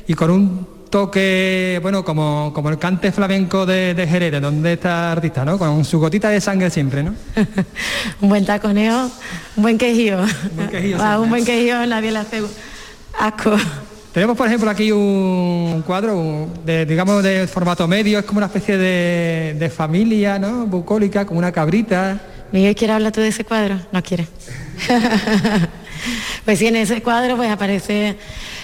[0.08, 5.12] Y con un toque, bueno, como, como el cante flamenco de, de Jerez, donde está
[5.12, 5.60] artista, ¿no?
[5.60, 7.14] Con su gotita de sangre siempre, ¿no?
[8.22, 9.12] un buen taconeo,
[9.58, 10.22] un buen quejío.
[10.22, 12.42] Un buen quejío, un buen quejío nadie le hace
[13.20, 13.56] asco.
[14.12, 18.76] Tenemos, por ejemplo, aquí un cuadro, de, digamos, de formato medio, es como una especie
[18.76, 20.66] de, familia, ¿no?
[20.66, 22.18] Bucólica, como una cabrita.
[22.52, 23.78] Miguel, ¿quiere hablar tú de ese cuadro?
[23.92, 24.26] No quiere.
[26.46, 28.16] pues sí, en ese cuadro pues aparece...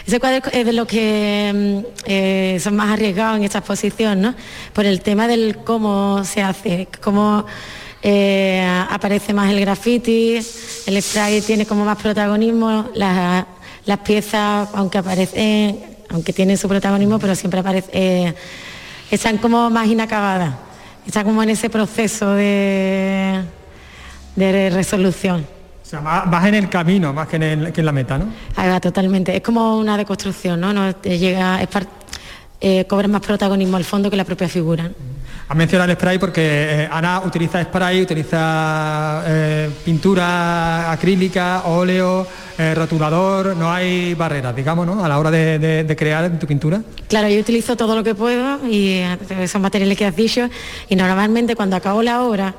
[0.05, 4.35] Ese cuadro es de lo que mm, eh, son más arriesgados en esta exposición, ¿no?
[4.71, 7.45] Por el tema del cómo se hace, cómo
[8.03, 10.39] eh, aparece más el graffiti,
[10.85, 13.45] el spray tiene como más protagonismo, las
[14.05, 18.35] piezas, aunque aparecen, aunque tienen su protagonismo, pero siempre aparecen, eh,
[19.09, 20.53] están como más inacabadas,
[21.05, 23.43] están como en ese proceso de
[24.35, 25.60] resolución.
[25.91, 28.27] O sea, más, en el camino, más que en, la meta, ¿no?
[28.55, 29.35] Ah, totalmente.
[29.35, 30.71] Es como una deconstrucción, ¿no?
[30.71, 31.67] no llega, es
[32.61, 34.89] eh, cobra más protagonismo al fondo que la propia figura.
[35.49, 42.25] Ha mencionado el spray porque eh, Ana utiliza spray, utiliza eh, pintura acrílica, óleo,
[42.57, 45.03] eh, rotulador, no hay barreras, digamos, ¿no?
[45.03, 46.81] A la hora de, crear tu pintura.
[47.09, 49.01] Claro, yo utilizo todo lo que puedo y
[49.41, 50.49] esos materiales que has dicho
[50.87, 52.55] y normalmente cuando acabo la obra,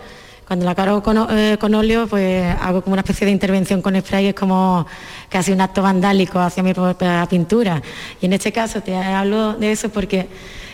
[0.53, 4.35] cuando la acabo con, óleo, pues hago como una especie de intervención con spray, es
[4.35, 4.87] como
[5.31, 7.81] casi un acto vandálico hacia mi propia pintura.
[8.21, 10.29] Y en este caso te hablo de eso porque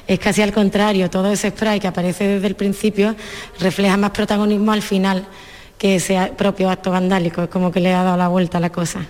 [0.05, 3.15] es casi al contrario, todo ese spray que aparece desde el principio
[3.61, 5.29] refleja más protagonismo al final
[5.79, 8.71] que ese propio acto vandálico, es como que le ha dado la vuelta a la
[8.71, 9.07] cosa.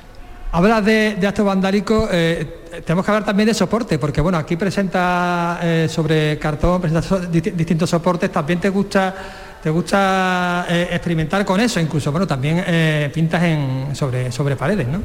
[0.52, 4.57] Hablas de, de acto vandálico, eh, tenemos que hablar también de soporte, porque bueno, aquí
[4.57, 9.14] presenta eh, sobre cartón, presenta distintos soportes, también te gusta
[9.62, 13.42] te gusta eh, experimentar con eso, incluso, bueno, también eh, pintas
[13.97, 15.03] sobre, sobre paredes, ¿no?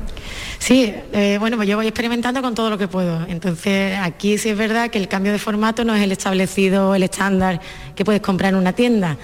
[0.59, 3.25] Sí, eh, bueno, pues yo voy experimentando con todo lo que puedo.
[3.27, 7.03] Entonces, aquí sí es verdad que el cambio de formato no es el establecido, el
[7.03, 7.59] estándar
[7.95, 9.17] que puedes comprar en una tienda.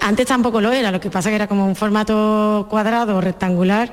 [0.00, 3.92] antes tampoco lo era, lo que pasa que era como un formato cuadrado rectangular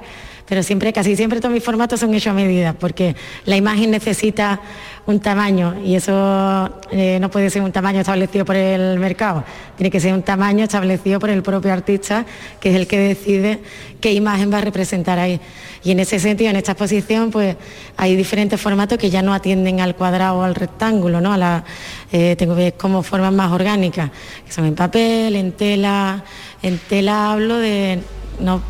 [0.51, 4.59] pero siempre, casi siempre todos mis formatos son hechos a medida, porque la imagen necesita
[5.05, 9.43] un tamaño y eso eh, no puede ser un tamaño establecido por el mercado,
[9.75, 12.25] tiene que ser un tamaño establecido por el propio artista,
[12.59, 13.59] que es el que decide
[13.99, 15.39] qué imagen va a representar ahí.
[15.83, 17.55] Y en ese sentido, en esta exposición, pues
[17.97, 21.33] hay diferentes formatos que ya no atienden al cuadrado o al rectángulo, ¿no?
[21.33, 21.63] A la,
[22.11, 24.11] eh, tengo que como formas más orgánicas,
[24.45, 26.23] que son en papel, en tela,
[26.61, 27.99] en tela hablo de
[28.39, 28.61] no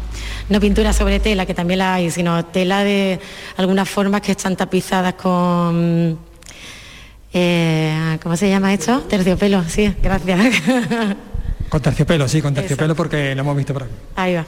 [0.51, 3.19] no pintura sobre tela, que también la hay, sino tela de
[3.55, 6.19] algunas formas que están tapizadas con...
[7.33, 8.99] Eh, ¿Cómo se llama esto?
[9.01, 10.39] Terciopelo, sí, gracias.
[11.69, 13.93] Con terciopelo, sí, con terciopelo porque lo hemos visto por aquí.
[14.17, 14.45] Ahí va.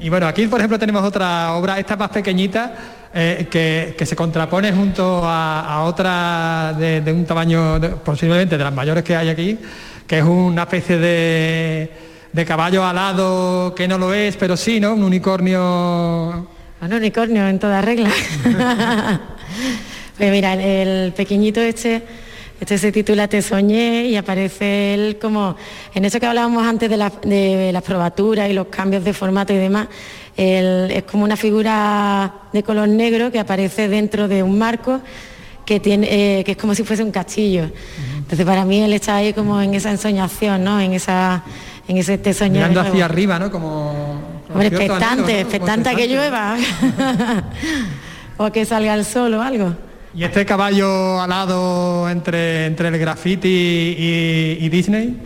[0.00, 2.74] Y bueno, aquí por ejemplo tenemos otra obra, esta más pequeñita,
[3.14, 9.14] eh, que, se contrapone junto a, otra de, un tamaño posiblemente de las mayores que
[9.14, 9.56] hay aquí,
[10.04, 14.94] que es una especie de de caballo alado que no lo es, pero sí, ¿no?
[14.94, 16.48] Un unicornio.
[16.80, 18.10] Un unicornio en toda regla.
[20.18, 22.02] pues mira, el pequeñito este,
[22.60, 25.56] este se titula Te soñé y aparece él como,
[25.94, 29.52] en eso que hablábamos antes de, la, de las probaturas y los cambios de formato
[29.52, 29.88] y demás,
[30.36, 35.00] es como una figura de color negro que aparece dentro de un marco
[35.64, 37.70] que, tiene, eh, que es como si fuese un castillo.
[38.18, 40.80] Entonces para mí él está ahí como en esa ensoñación, ¿no?
[40.80, 41.42] En esa
[41.88, 43.50] en ese te Mirando hacia arriba, ¿no?
[43.50, 44.20] Como...
[44.50, 46.56] Hombre, expectante, expectante a que llueva.
[48.36, 49.74] o que salga el sol o algo.
[50.14, 53.48] ¿Y este caballo alado entre, entre el graffiti
[54.58, 55.16] y, Disney?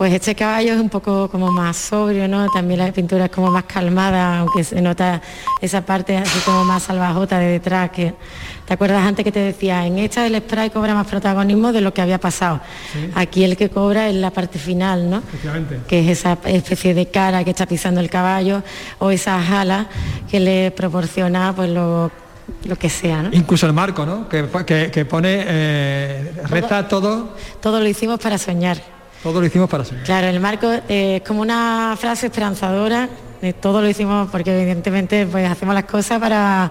[0.00, 2.48] Pues este caballo es un poco como más sobrio, ¿no?
[2.48, 5.20] También la pintura es como más calmada, aunque se nota
[5.60, 8.14] esa parte así como más salvajota de detrás, que
[8.64, 11.92] te acuerdas antes que te decía, en esta el spray cobra más protagonismo de lo
[11.92, 12.62] que había pasado.
[13.14, 15.22] Aquí el que cobra es la parte final, ¿no?
[15.86, 18.62] Que es esa especie de cara que está pisando el caballo
[19.00, 19.86] o esas alas
[20.30, 22.10] que le proporciona pues lo
[22.64, 23.22] lo que sea.
[23.24, 23.28] ¿no?
[23.32, 24.30] Incluso el marco, ¿no?
[24.30, 24.44] Que,
[25.04, 27.36] pone, eh, reza todo.
[27.60, 28.78] Todo lo hicimos para soñar.
[29.22, 30.04] Todo lo hicimos para soñar.
[30.04, 33.08] Claro, el marco eh, es como una frase esperanzadora.
[33.42, 36.70] De todo lo hicimos porque evidentemente pues hacemos las cosas para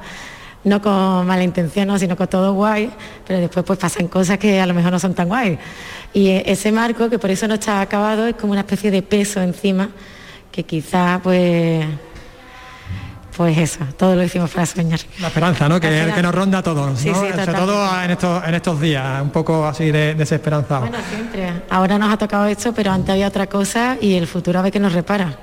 [0.63, 2.91] no con mala intención, sino con todo guay,
[3.25, 5.57] pero después pues pasan cosas que a lo mejor no son tan guay.
[6.13, 9.01] Y eh, ese marco, que por eso no está acabado, es como una especie de
[9.01, 9.89] peso encima,
[10.51, 11.85] que quizá pues
[13.39, 14.99] pues eso, todo lo hicimos para soñar.
[15.21, 15.79] La esperanza, ¿no?
[15.79, 19.29] Que, que nos ronda a todos, sí, Sobre todo en estos, en estos días, un
[19.29, 20.81] poco así de desesperanzado.
[20.81, 21.49] Bueno, siempre.
[21.69, 24.73] Ahora nos ha tocado esto, pero antes había otra cosa y el futuro a ver
[24.73, 25.37] que nos repara.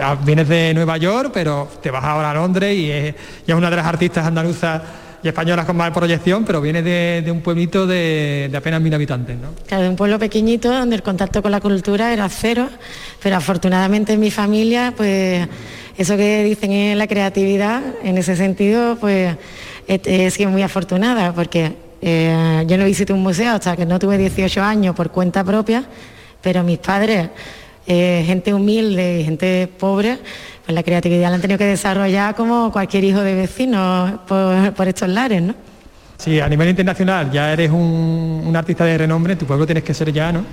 [0.00, 3.14] Ah, vienes de Nueva York, pero te vas ahora a Londres y es,
[3.48, 4.82] una de las artistas andaluzas
[5.20, 9.36] y españolas con más proyección, pero viene de, un pueblito de, de, apenas mil habitantes,
[9.36, 9.48] ¿no?
[9.66, 12.68] Claro, de un pueblo pequeñito donde el contacto con la cultura era cero,
[13.20, 15.48] pero afortunadamente en mi familia, pues
[16.00, 19.36] eso que dicen es la creatividad, en ese sentido, pues
[19.86, 24.16] he, sido muy afortunada porque eh, yo no visité un museo hasta que no tuve
[24.16, 25.84] 18 años por cuenta propia,
[26.40, 27.28] pero mis padres,
[27.86, 30.16] eh, gente humilde y gente pobre,
[30.64, 35.10] pues la creatividad la han tenido que desarrollar como cualquier hijo de vecino por, estos
[35.10, 35.54] lares, ¿no?
[36.16, 39.92] Sí, a nivel internacional ya eres un, artista de renombre, en tu pueblo tienes que
[39.92, 40.46] ser ya, ¿no?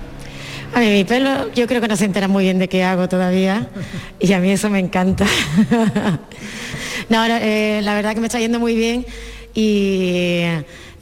[0.74, 3.08] A mí mi pelo yo creo que no se entera muy bien de qué hago
[3.08, 3.68] todavía
[4.20, 5.24] y a mí eso me encanta.
[7.08, 9.06] no, eh, la verdad que me está yendo muy bien
[9.54, 10.42] y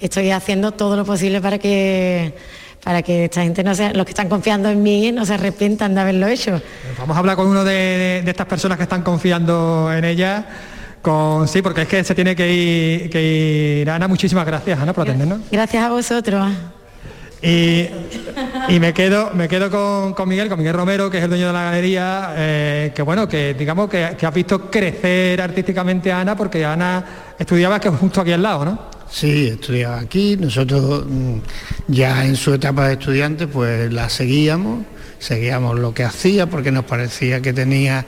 [0.01, 2.35] estoy haciendo todo lo posible para que
[2.87, 5.93] para que esta gente no sea, los que están confiando en mí no se arrepientan
[5.93, 6.63] de haberlo hecho.
[6.97, 10.47] Vamos a hablar con uno de, estas personas que están confiando en ella.
[11.03, 13.91] Con, sí, porque es que se tiene que ir, que ir.
[13.91, 15.41] Ana, muchísimas gracias, Ana, por atendernos.
[15.51, 16.49] Gracias a vosotros.
[17.43, 21.53] Y, me quedo, me quedo con, Miguel, con Miguel Romero, que es el dueño de
[21.53, 26.37] la galería, eh, que bueno, que digamos que, que has visto crecer artísticamente a Ana,
[26.37, 28.97] porque Ana estudiaba que justo aquí al lado, ¿no?
[29.11, 31.39] Sí, estudiaba aquí, nosotros mm,
[31.89, 34.85] ya en su etapa de estudiante pues la seguíamos,
[35.19, 38.05] seguíamos lo que hacía porque nos parecía que tenía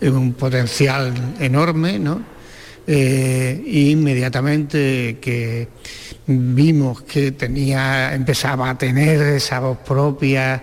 [0.00, 2.22] un potencial enorme, ¿no?
[2.86, 5.68] Eh, inmediatamente que
[6.26, 10.62] vimos que tenía, empezaba a tener esa voz propia,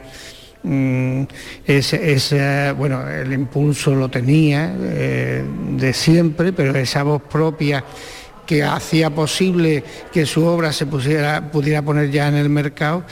[0.64, 1.24] mm,
[1.66, 5.44] ese, bueno, el impulso lo tenía eh,
[5.78, 7.84] de siempre, pero esa voz propia
[8.46, 13.04] que hacía posible que su obra se pusiera, pudiera poner ya en el mercado,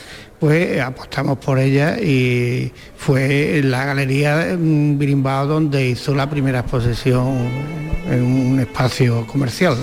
[0.45, 7.49] pues apostamos por ella y fue en la Galería Birimbao donde hizo la primera exposición
[8.07, 9.75] en un espacio comercial.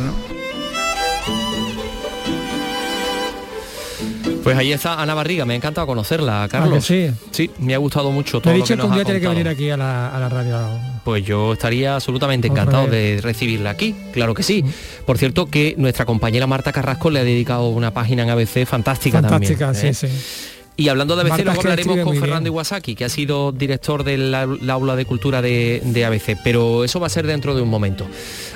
[4.45, 6.85] Pues ahí está Ana Barriga, me ha encantado conocerla, Carlos.
[6.85, 7.11] sí?
[7.33, 9.69] Sí, me ha gustado mucho todo he dicho que, un día tiene que venir aquí
[9.69, 10.61] a la, radio.
[11.03, 14.65] Pues yo estaría absolutamente encantado de recibirla aquí, claro que sí.
[15.07, 19.21] Por cierto que nuestra compañera Marta Carrasco le ha dedicado una página en ABC fantástica,
[19.23, 19.59] también.
[19.59, 19.95] Fantástica, ¿eh?
[19.95, 20.52] sí, sí.
[20.77, 24.97] Y hablando de ABC, luego hablaremos con Fernando Iwasaki, que ha sido director del aula
[24.97, 28.07] de cultura de, de, ABC, pero eso va a ser dentro de un momento.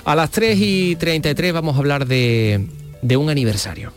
[0.04, 2.66] A las 3 y 33 vamos a hablar de,
[3.02, 3.92] de un aniversario.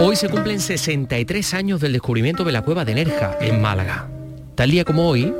[0.00, 4.08] Hoy se cumplen 63 años del descubrimiento de la cueva de Nerja, en Málaga.
[4.54, 5.32] Tal día como hoy,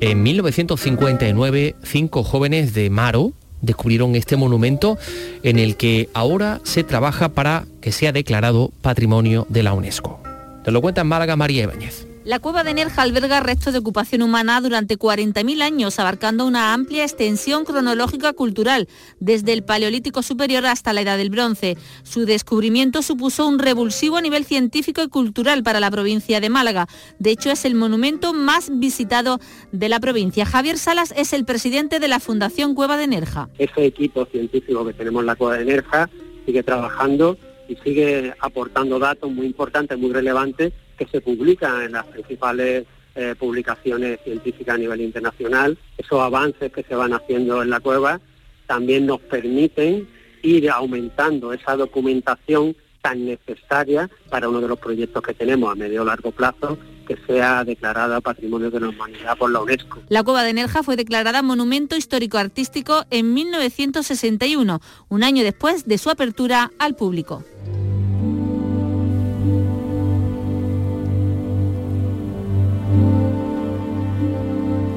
[0.00, 4.98] en 1959, cinco jóvenes de Maro descubrieron este monumento
[5.42, 10.20] en el que ahora se trabaja para que sea declarado Patrimonio de la UNESCO.
[10.64, 12.09] Te lo cuenta en Málaga María Ibáñez.
[12.22, 17.02] La cueva de Nerja alberga restos de ocupación humana durante 40.000 años, abarcando una amplia
[17.04, 18.88] extensión cronológica cultural,
[19.20, 21.78] desde el Paleolítico Superior hasta la Edad del Bronce.
[22.02, 26.88] Su descubrimiento supuso un revulsivo a nivel científico y cultural para la provincia de Málaga.
[27.18, 29.40] De hecho, es el monumento más visitado
[29.72, 30.44] de la provincia.
[30.44, 33.48] Javier Salas es el presidente de la Fundación Cueva de Nerja.
[33.56, 36.10] Ese equipo científico que tenemos en la Cueva de Nerja
[36.44, 42.04] sigue trabajando y sigue aportando datos muy importantes, muy relevantes que se publican en las
[42.04, 42.84] principales
[43.14, 45.78] eh, publicaciones científicas a nivel internacional.
[45.96, 48.20] Esos avances que se van haciendo en la cueva
[48.66, 50.06] también nos permiten
[50.42, 56.02] ir aumentando esa documentación tan necesaria para uno de los proyectos que tenemos a medio
[56.02, 56.76] o largo plazo,
[57.08, 60.00] que sea declarada Patrimonio de la Humanidad por la UNESCO.
[60.10, 65.96] La cueva de Nerja fue declarada Monumento Histórico Artístico en 1961, un año después de
[65.96, 67.42] su apertura al público.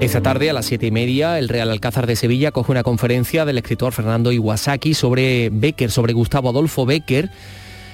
[0.04, 3.46] Esta tarde a las siete y media el Real Alcázar de Sevilla coge una conferencia
[3.46, 7.32] del escritor Fernando Iwasaki sobre Becker, sobre Gustavo Adolfo Becker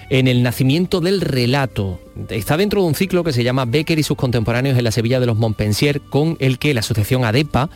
[0.10, 2.00] en el nacimiento del relato.
[2.30, 5.20] Está dentro de un ciclo que se llama Becker y sus contemporáneos en la Sevilla
[5.20, 7.70] de los Montpensier, con el que la asociación ADEPA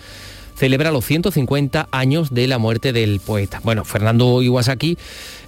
[0.56, 3.62] celebra los 150 años de la muerte del poeta.
[3.64, 4.98] Bueno, Fernando Iwasaki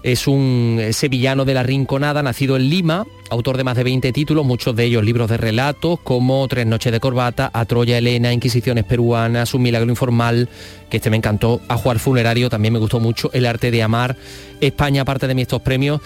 [0.05, 4.45] es un sevillano de la Rinconada, nacido en Lima, autor de más de 20 títulos,
[4.45, 8.83] muchos de ellos libros de relatos, como Tres noches de corbata, A Troya Elena, Inquisiciones
[8.83, 10.47] peruanas, Un milagro informal,
[10.91, 14.15] que este me encantó, A jugar funerario, también me gustó mucho, El arte de amar,
[14.61, 15.99] España, aparte de mí estos premios,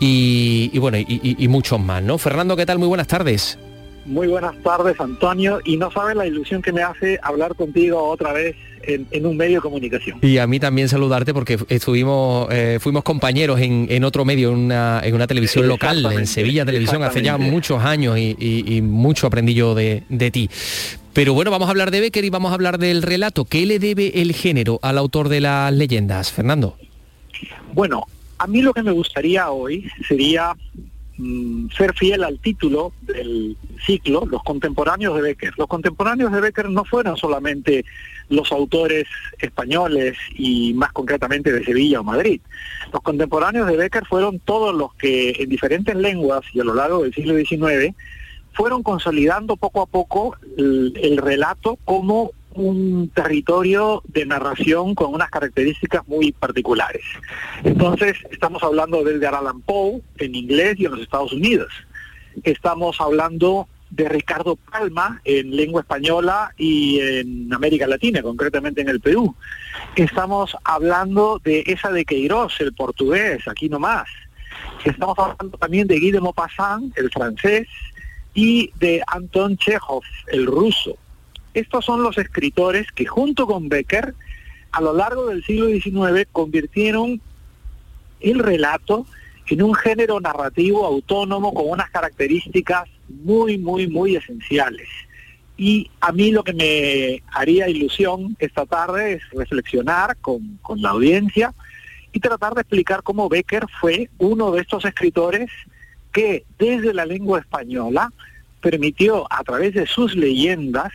[0.00, 2.18] y, bueno, y, y muchos más, ¿no?
[2.18, 2.80] Fernando, ¿qué tal?
[2.80, 3.56] Muy buenas tardes.
[4.06, 8.32] Muy buenas tardes, Antonio, y no sabes la ilusión que me hace hablar contigo otra
[8.32, 10.18] vez en, un medio de comunicación.
[10.22, 15.00] Y a mí también saludarte porque estuvimos, eh, fuimos compañeros en, otro medio, en una,
[15.02, 19.74] en una televisión local, en Sevilla Televisión, hace ya muchos años y, mucho aprendí yo
[19.74, 20.48] de, de ti.
[21.12, 23.44] Pero bueno, vamos a hablar de Becker y vamos a hablar del relato.
[23.44, 26.76] ¿Qué le debe el género al autor de las leyendas, Fernando?
[27.72, 28.04] Bueno,
[28.38, 30.54] a mí lo que me gustaría hoy sería
[31.18, 33.56] Mm, ser fiel al título del
[33.86, 35.54] ciclo, los contemporáneos de Becker.
[35.56, 37.86] Los contemporáneos de Becker no fueron solamente
[38.28, 39.06] los autores
[39.38, 42.40] españoles y más concretamente de Sevilla o Madrid.
[42.92, 47.02] Los contemporáneos de Becker fueron todos los que en diferentes lenguas y a lo largo
[47.02, 47.94] del siglo XIX
[48.52, 56.06] fueron consolidando poco a poco el relato como un territorio de narración con unas características
[56.08, 57.02] muy particulares.
[57.62, 61.72] Entonces, estamos hablando de Edgar Allan Poe en inglés y en los Estados Unidos.
[62.42, 69.00] Estamos hablando de Ricardo Palma en lengua española y en América Latina, concretamente en el
[69.00, 69.34] Perú.
[69.94, 74.08] Estamos hablando de esa de Queiroz, el portugués, aquí nomás.
[74.84, 77.68] Estamos hablando también de Guy de Maupassant, el francés,
[78.34, 80.96] y de Anton Chekhov, el ruso.
[81.56, 84.14] Estos son los escritores que junto con Becker
[84.72, 87.18] a lo largo del siglo XIX convirtieron
[88.20, 89.06] el relato
[89.48, 94.86] en un género narrativo autónomo con unas características muy, muy, muy esenciales.
[95.56, 100.90] Y a mí lo que me haría ilusión esta tarde es reflexionar con, con la
[100.90, 101.54] audiencia
[102.12, 105.50] y tratar de explicar cómo Becker fue uno de estos escritores
[106.12, 108.12] que desde la lengua española
[108.60, 110.92] permitió a través de sus leyendas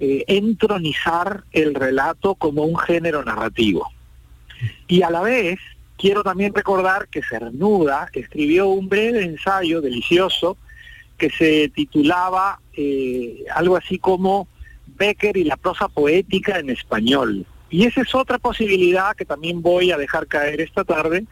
[0.00, 3.90] eh, entronizar el relato como un género narrativo.
[4.88, 5.58] Y a la vez,
[5.96, 10.56] quiero también recordar que Cernuda escribió un breve ensayo delicioso
[11.18, 14.48] que se titulaba eh, algo así como
[14.86, 17.46] Becker y la prosa poética en español.
[17.70, 21.24] Y esa es otra posibilidad que también voy a dejar caer esta tarde,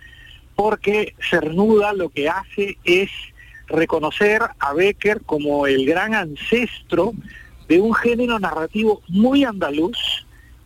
[0.54, 3.10] porque Cernuda lo que hace es
[3.66, 7.12] reconocer a Becker como el gran ancestro
[7.72, 9.96] de un género narrativo muy andaluz,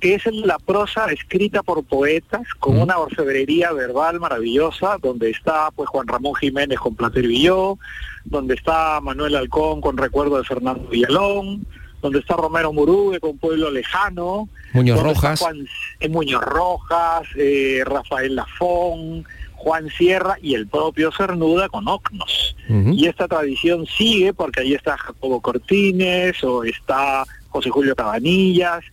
[0.00, 5.88] que es la prosa escrita por poetas, con una orfebrería verbal maravillosa, donde está pues
[5.88, 7.78] Juan Ramón Jiménez con Plater Villó,
[8.24, 11.64] donde está Manuel Halcón con Recuerdo de Fernando Villalón,
[12.02, 15.64] donde está Romero Murube con Pueblo Lejano, Muñoz Rojas, Juan,
[16.00, 19.24] eh, Muñoz Rojas, eh, Rafael Lafón,
[19.56, 22.56] Juan Sierra y el propio Cernuda con Ocnos.
[22.68, 28.84] Y esta tradición sigue porque ahí está Jacobo Cortines o está José Julio Cabanillas,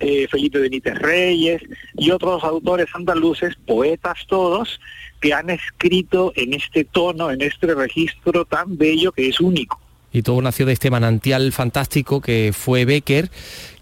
[0.00, 1.62] eh, Felipe Benítez Reyes
[1.96, 4.80] y otros autores andaluces, poetas todos,
[5.20, 9.80] que han escrito en este tono, en este registro tan bello que es único.
[10.12, 13.30] Y todo nació de este manantial fantástico que fue Becker,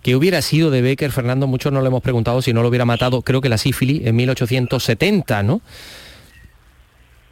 [0.03, 2.85] que hubiera sido de Becker, Fernando, muchos no le hemos preguntado si no lo hubiera
[2.85, 5.61] matado, creo que la sífilis en 1870, ¿no?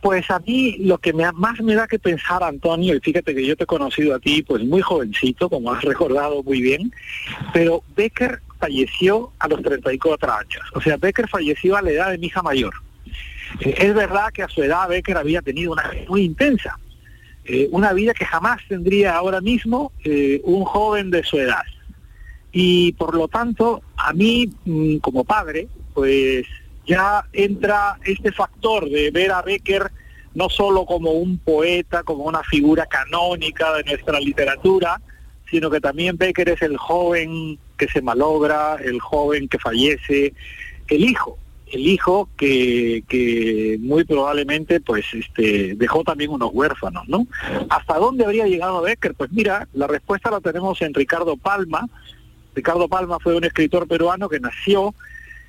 [0.00, 3.56] Pues a mí lo que más me da que pensar, Antonio, y fíjate que yo
[3.56, 6.92] te he conocido a ti pues muy jovencito, como has recordado muy bien,
[7.52, 10.62] pero Becker falleció a los 34 años.
[10.74, 12.72] O sea, Becker falleció a la edad de mi hija mayor.
[13.60, 16.78] Eh, es verdad que a su edad Becker había tenido una vida muy intensa,
[17.44, 21.64] eh, una vida que jamás tendría ahora mismo eh, un joven de su edad.
[22.52, 26.46] Y por lo tanto, a mí mm, como padre, pues
[26.90, 29.92] ya entra este factor de ver a Becker
[30.34, 35.00] no solo como un poeta, como una figura canónica de nuestra literatura,
[35.48, 40.34] sino que también Becker es el joven que se malogra, el joven que fallece,
[40.88, 41.38] el hijo.
[41.72, 47.26] el hijo que, muy probablemente pues este dejó también unos huérfanos, ¿no?
[47.68, 49.14] ¿Hasta dónde habría llegado Becker?
[49.14, 51.88] Pues mira, la respuesta la tenemos en Ricardo Palma.
[52.56, 54.92] Ricardo Palma fue un escritor peruano que nació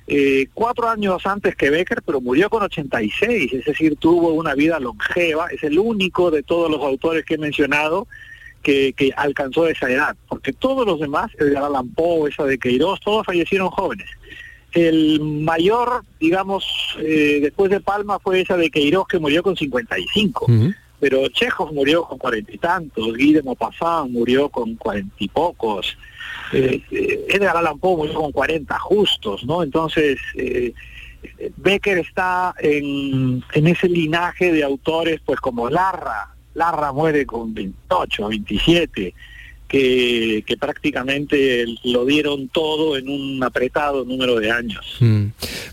[0.06, 4.80] eh, cuatro años antes que Becker, pero murió con 86, es decir, tuvo una vida
[4.80, 8.08] longeva, es el único de todos los autores que he mencionado
[8.62, 12.58] que, que alcanzó esa edad, porque todos los demás, el de Allan Poe, esa de
[12.58, 14.08] Queiroz, todos fallecieron jóvenes.
[14.72, 16.64] El mayor, digamos,
[16.98, 20.46] eh, después de Palma fue esa de Queiroz que murió con 55.
[20.98, 25.98] Pero Chekhov murió con cuarenta y tantos, Guy de Maupassant murió con cuarenta y pocos,
[26.52, 26.82] eh,
[27.28, 29.62] Edgar Allan Poe murió con cuarenta justos, ¿no?
[29.62, 30.72] Entonces, eh,
[31.56, 39.14] Becker está en, ese linaje de autores, pues como Larra, Larra muere con 28, 27,
[39.68, 44.96] que, prácticamente lo dieron todo en un apretado número de años.
[45.00, 45.26] Mm.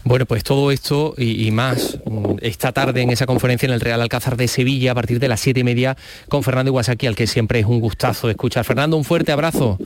[0.06, 4.02] Bueno, pues todo esto y, más mm, esta tarde en esa conferencia en el Real
[4.02, 5.98] Alcázar de Sevilla a partir de las siete y media
[6.30, 8.64] con Fernando Iwasaki, al que siempre es un gustazo escuchar.
[8.64, 9.78] Fernando, un fuerte abrazo.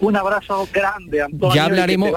[0.00, 1.54] Un abrazo grande, Antonio.
[1.54, 2.10] Ya hablaremos,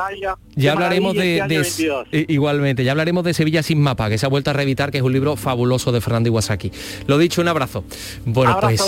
[0.56, 4.50] ya hablaremos de, este igualmente, ya hablaremos de Sevilla sin mapa, que se ha vuelto
[4.50, 6.72] a reeditar, que es un libro fabuloso de Fernando Iwasaki.
[7.08, 7.84] Lo dicho, un abrazo.
[8.26, 8.82] Bueno, pues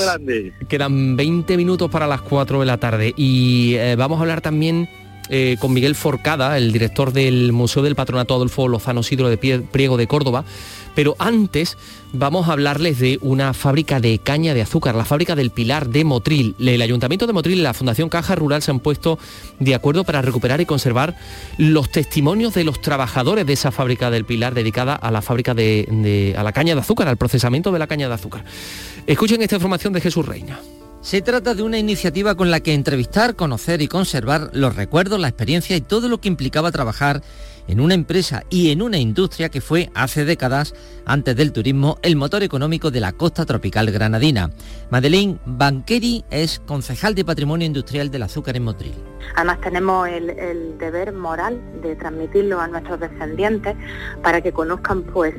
[0.67, 4.89] quedan 20 minutos para las 4 de la tarde y eh, vamos a hablar también
[5.29, 9.95] eh, con Miguel Forcada, el director del Museo del Patronato Adolfo Lozano Sidro de Priego
[9.95, 10.43] de Córdoba.
[10.93, 11.77] Pero antes
[12.13, 16.03] vamos a hablarles de una fábrica de caña de azúcar, la fábrica del Pilar de
[16.03, 16.55] Motril.
[16.59, 19.17] El Ayuntamiento de Motril y la Fundación Caja Rural se han puesto
[19.59, 21.15] de acuerdo para recuperar y conservar
[21.57, 26.35] los testimonios de los trabajadores de esa fábrica del Pilar dedicada a la fábrica de,
[26.37, 28.43] a la caña de azúcar, al procesamiento de la caña de azúcar.
[29.07, 30.59] Escuchen esta información de Jesús Reina.
[31.01, 35.29] Se trata de una iniciativa con la que entrevistar, conocer y conservar los recuerdos, la
[35.29, 37.23] experiencia y todo lo que implicaba trabajar
[37.67, 40.73] en una empresa y en una industria que fue hace décadas,
[41.05, 44.49] antes del turismo, el motor económico de la costa tropical granadina.
[44.89, 48.93] Madeleine Banqueri es concejal de Patrimonio Industrial del Azúcar en Motril.
[49.35, 53.75] Además tenemos el, deber moral de transmitirlo a nuestros descendientes
[54.21, 55.33] para que conozcan pues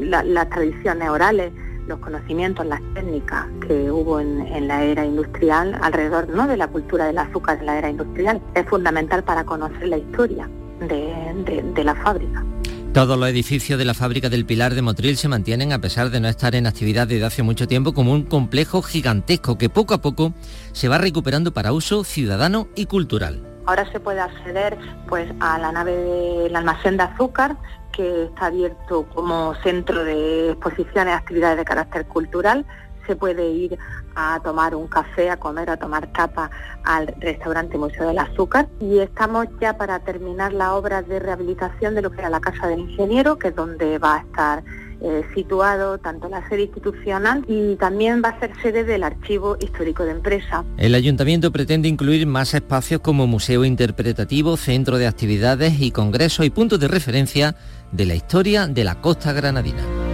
[0.00, 1.52] las tradiciones orales
[1.86, 6.48] los conocimientos, las técnicas que hubo en, la era industrial alrededor ¿no?
[6.48, 8.42] de la cultura del azúcar en la era industrial.
[8.54, 10.50] Es fundamental para conocer la historia
[10.80, 12.44] de, la fábrica.
[12.92, 16.20] Todos los edificios de la fábrica del Pilar de Motril se mantienen a pesar de
[16.20, 20.00] no estar en actividad desde hace mucho tiempo como un complejo gigantesco que poco a
[20.00, 20.32] poco
[20.72, 23.42] se va recuperando para uso ciudadano y cultural.
[23.66, 27.56] Ahora se puede acceder pues a la nave del almacén de azúcar
[27.92, 32.64] que está abierto como centro de exposiciones y actividades de carácter cultural.
[33.06, 33.78] Se puede ir
[34.16, 36.50] a tomar un café, a comer, a tomar tapa
[36.84, 38.66] al restaurante Museo del Azúcar.
[38.80, 42.66] Y estamos ya para terminar la obra de rehabilitación de lo que era la Casa
[42.66, 44.64] del Ingeniero, que es donde va a estar
[45.02, 50.04] eh, situado tanto la sede institucional y también va a ser sede del Archivo Histórico
[50.04, 50.64] de Empresa.
[50.78, 56.50] El ayuntamiento pretende incluir más espacios como museo interpretativo, centro de actividades y congresos y
[56.50, 57.56] puntos de referencia
[57.92, 60.05] de la historia de la costa granadina.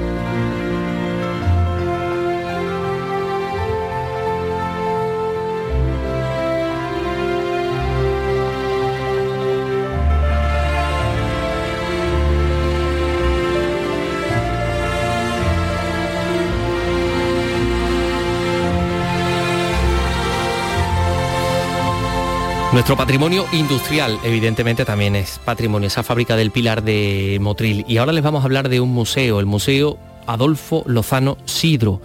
[22.73, 27.85] Nuestro patrimonio industrial, evidentemente, también es patrimonio, esa fábrica del Pilar de Motril.
[27.87, 32.01] Y ahora les vamos a hablar de un museo, el Museo Adolfo Lozano Sidro.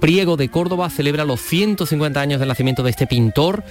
[0.00, 3.64] Priego de Córdoba celebra los 150 años del nacimiento de este pintor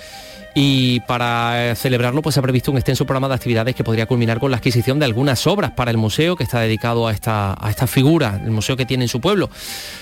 [0.54, 4.40] y para celebrarlo pues se ha previsto un extenso programa de actividades que podría culminar
[4.40, 7.70] con la adquisición de algunas obras para el museo que está dedicado a esta, a
[7.72, 9.50] esta figura, el museo que tiene en su pueblo.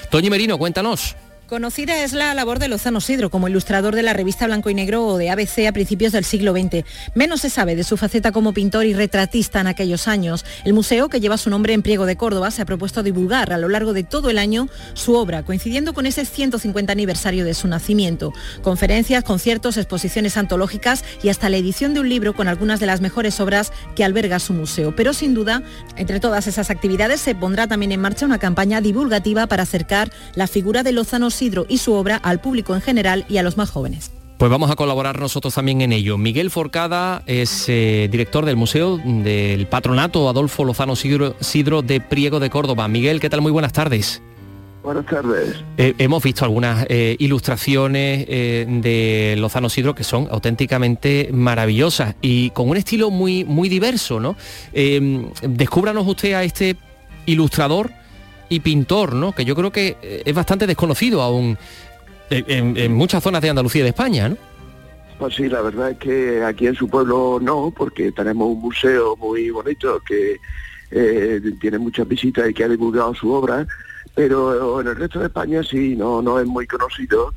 [0.09, 1.15] Toño Merino, cuéntanos.
[1.47, 5.05] Conocida es la labor de Lozano Sidro como ilustrador de la revista Blanco y Negro
[5.05, 6.83] o de ABC a principios del siglo XX.
[7.13, 10.43] Menos se sabe de su faceta como pintor y retratista en aquellos años.
[10.63, 13.59] El museo, que lleva su nombre en Priego de Córdoba, se ha propuesto divulgar a
[13.59, 17.67] lo largo de todo el año su obra, coincidiendo con ese 150 aniversario de su
[17.67, 18.33] nacimiento.
[18.63, 23.01] Conferencias, conciertos, exposiciones antológicas y hasta la edición de un libro con algunas de las
[23.01, 24.95] mejores obras que alberga su museo.
[24.95, 25.61] Pero sin duda,
[25.95, 30.47] entre todas esas actividades se pondrá también en marcha una campaña divulgativa para acercar la
[30.47, 33.69] figura de Lozano Sidro y su obra al público en general y a los más
[33.69, 34.11] jóvenes.
[34.37, 36.17] Pues vamos a colaborar nosotros también en ello.
[36.17, 42.39] Miguel Forcada es eh, director del Museo del Patronato Adolfo Lozano Sidro, Sidro de Priego
[42.39, 42.87] de Córdoba.
[42.87, 43.41] Miguel, ¿qué tal?
[43.41, 44.21] Muy buenas tardes.
[44.85, 45.55] Buenas tardes.
[45.77, 52.51] Eh, hemos visto algunas eh, ilustraciones eh, de Lozano Sidro que son auténticamente maravillosas y
[52.51, 54.35] con un estilo muy, muy diverso, ¿no?
[55.41, 56.75] descúbranos usted a este
[57.25, 57.91] ilustrador
[58.49, 59.33] y pintor, ¿no?
[59.33, 61.57] Que yo creo que es bastante desconocido aún
[62.29, 64.37] en, muchas zonas de Andalucía y de España, ¿no?
[65.17, 69.15] Pues sí, la verdad es que aquí en su pueblo no, porque tenemos un museo
[69.15, 70.37] muy bonito que
[71.59, 73.65] tiene muchas visitas y que ha divulgado su obra
[74.15, 77.33] pero en el resto de España sí, no, no es muy conocido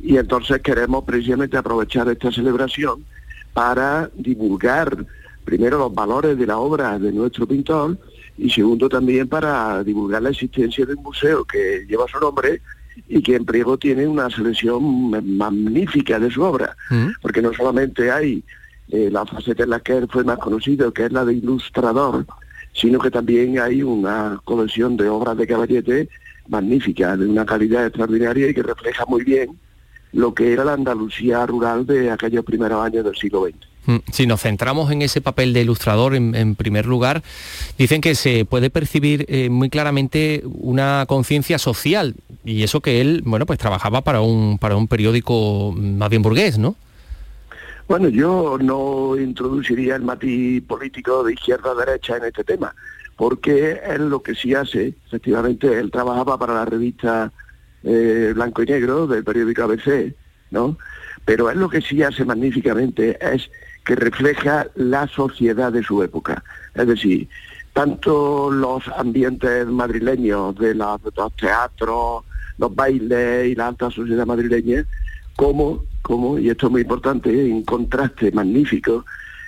[0.00, 3.04] y entonces queremos precisamente aprovechar esta celebración
[3.52, 5.04] para divulgar
[5.44, 7.98] primero los valores de la obra de nuestro pintor
[8.38, 12.60] y segundo también para divulgar la existencia de un museo que lleva su nombre
[13.08, 17.08] y que en Priego tiene una selección magnífica de su obra, mm.
[17.20, 18.42] porque no solamente hay
[18.88, 22.26] eh, la faceta en la que él fue más conocido, que es la de ilustrador,
[22.72, 26.08] sino que también hay una colección de obras de caballete
[26.48, 29.58] magnífica, de una calidad extraordinaria y que refleja muy bien
[30.12, 33.71] lo que era la Andalucía rural de aquellos primeros años del siglo XX.
[33.86, 37.22] Mm, si nos centramos en ese papel de ilustrador, en, primer lugar,
[37.78, 42.14] dicen que se puede percibir eh, muy claramente una conciencia social
[42.44, 46.58] y eso que él, bueno, pues trabajaba para un para un periódico más bien burgués,
[46.58, 46.76] ¿no?
[47.88, 52.74] Bueno, yo no introduciría el matiz político de izquierda a derecha en este tema
[53.16, 57.30] porque él lo que sí hace, efectivamente, él trabajaba para la revista
[57.84, 60.14] eh, Blanco y Negro del periódico ABC,
[60.50, 60.76] ¿no?
[61.24, 63.48] Pero él lo que sí hace magníficamente es
[63.84, 66.42] que refleja la sociedad de su época.
[66.74, 67.28] Es decir,
[67.72, 71.00] tanto los ambientes madrileños de, los
[71.36, 72.24] teatros,
[72.58, 74.84] los bailes y la alta sociedad madrileña,
[75.36, 79.04] como, como y esto es muy importante, en contraste magnífico,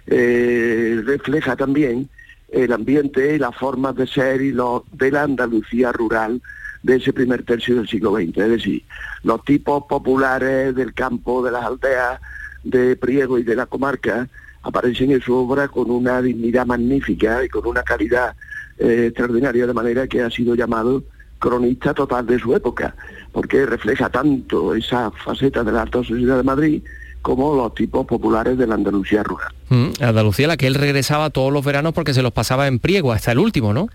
[0.07, 2.09] eh, refleja también
[2.51, 6.41] el ambiente y las formas de ser y lo, de la Andalucía rural
[6.83, 8.39] de ese primer tercio del siglo XX.
[8.39, 8.85] Es decir,
[9.23, 12.21] los tipos populares del campo, de las aldeas,
[12.65, 14.29] de Priego y de la comarca,
[14.63, 18.35] aparecen en su obra con una dignidad magnífica y con una calidad
[18.79, 21.05] eh, extraordinaria, de manera que ha sido llamado
[21.39, 22.95] cronista total de su época,
[23.33, 26.83] porque refleja tanto esa faceta de la alta sociedad de Madrid
[27.21, 29.53] como los tipos populares de la Andalucía rural.
[29.69, 33.13] Mm, Andalucía, la que él regresaba todos los veranos porque se los pasaba en Priego,
[33.13, 33.89] hasta el último, ¿no?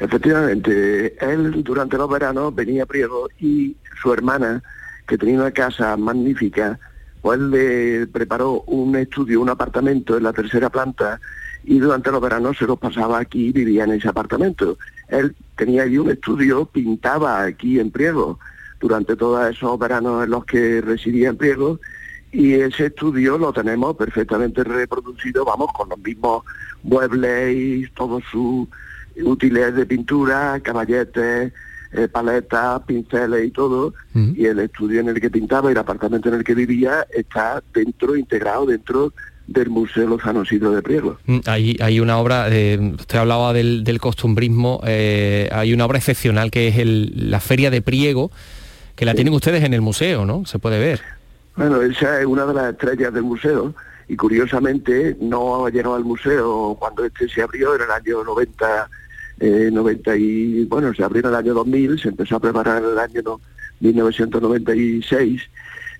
[0.00, 4.62] Efectivamente, él durante los veranos venía a Priego y su hermana,
[5.06, 6.78] que tenía una casa magnífica,
[7.20, 11.20] pues le preparó un estudio, un apartamento en la tercera planta
[11.64, 14.78] y durante los veranos se los pasaba aquí y vivía en ese apartamento.
[15.08, 18.38] Él tenía allí un estudio, pintaba aquí en Priego
[18.80, 21.80] durante todos esos veranos en los que residía en Priego
[22.30, 26.44] y ese estudio lo tenemos perfectamente reproducido, vamos, con los mismos
[26.82, 28.68] muebles y todos sus
[29.24, 31.52] útiles de pintura, caballetes,
[31.92, 36.28] eh, paletas, pinceles y todo, y el estudio en el que pintaba y el apartamento
[36.28, 39.12] en el que vivía está dentro, integrado dentro
[39.46, 41.18] del Museo Lozano Sidro de Priego.
[41.24, 46.50] Mm, hay, hay una obra, eh, usted hablaba del, costumbrismo, eh, hay una obra excepcional
[46.50, 48.30] que es la Feria de Priego,
[48.94, 50.44] que la tienen ustedes en el museo, ¿no?
[50.44, 51.00] Se puede ver.
[51.56, 53.74] Bueno, esa es una de las estrellas del museo
[54.08, 58.90] y curiosamente no ha llegado al museo cuando este se abrió en el año 90,
[59.40, 62.90] 90 eh, y bueno, se abrió en el año 2000, se empezó a preparar en
[62.90, 63.40] el año
[63.80, 65.42] 1996,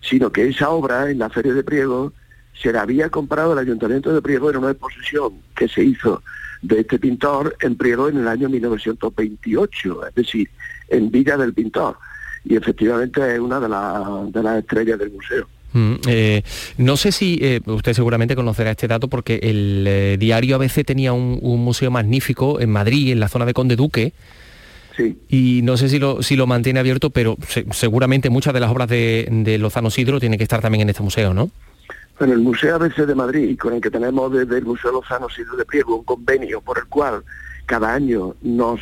[0.00, 2.12] sino que esa obra en la Feria de Priego
[2.60, 6.22] se la había comprado el Ayuntamiento de Priego en una exposición que se hizo
[6.62, 10.50] de este pintor en Priego en el año 1928, es decir,
[10.88, 11.96] en vida del pintor
[12.44, 13.68] y efectivamente es una de
[14.42, 15.46] las estrellas del museo.
[15.72, 16.42] Mm, eh,
[16.78, 21.12] no sé si eh, usted seguramente conocerá este dato porque el eh, diario ABC tenía
[21.12, 24.12] un, museo magnífico en Madrid, en la zona de Conde Duque.
[24.96, 25.16] Sí.
[25.28, 27.36] Y no sé si lo, si lo mantiene abierto, pero
[27.70, 31.02] seguramente muchas de las obras de, de Lozano Sidro tienen que estar también en este
[31.02, 31.50] museo, ¿no?
[32.18, 35.56] En el Museo ABC de Madrid, con el que tenemos desde el Museo Lozano Sidro
[35.56, 37.22] de Priego un convenio por el cual
[37.66, 38.80] cada año nos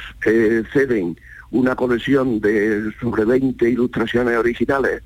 [0.73, 1.19] ceden
[1.51, 5.03] una colección de sobre 20 ilustraciones originales.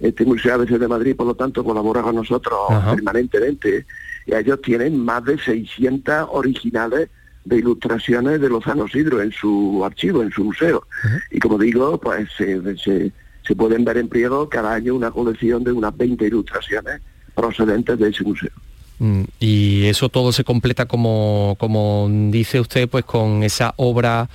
[0.00, 2.58] Este Museo ABC de Madrid, por lo tanto, colabora con nosotros
[2.90, 3.86] permanentemente.
[4.26, 7.08] Y ellos tienen más de 600 originales
[7.44, 10.86] de ilustraciones de Lozano Sidro en su archivo, en su museo.
[11.30, 13.12] Y como digo, pues se, se,
[13.56, 17.00] pueden ver en Priego cada año una colección de unas 20 ilustraciones
[17.34, 18.50] procedentes de ese museo.
[19.00, 24.28] Mm, y eso todo se completa como, como dice usted, pues con esa obra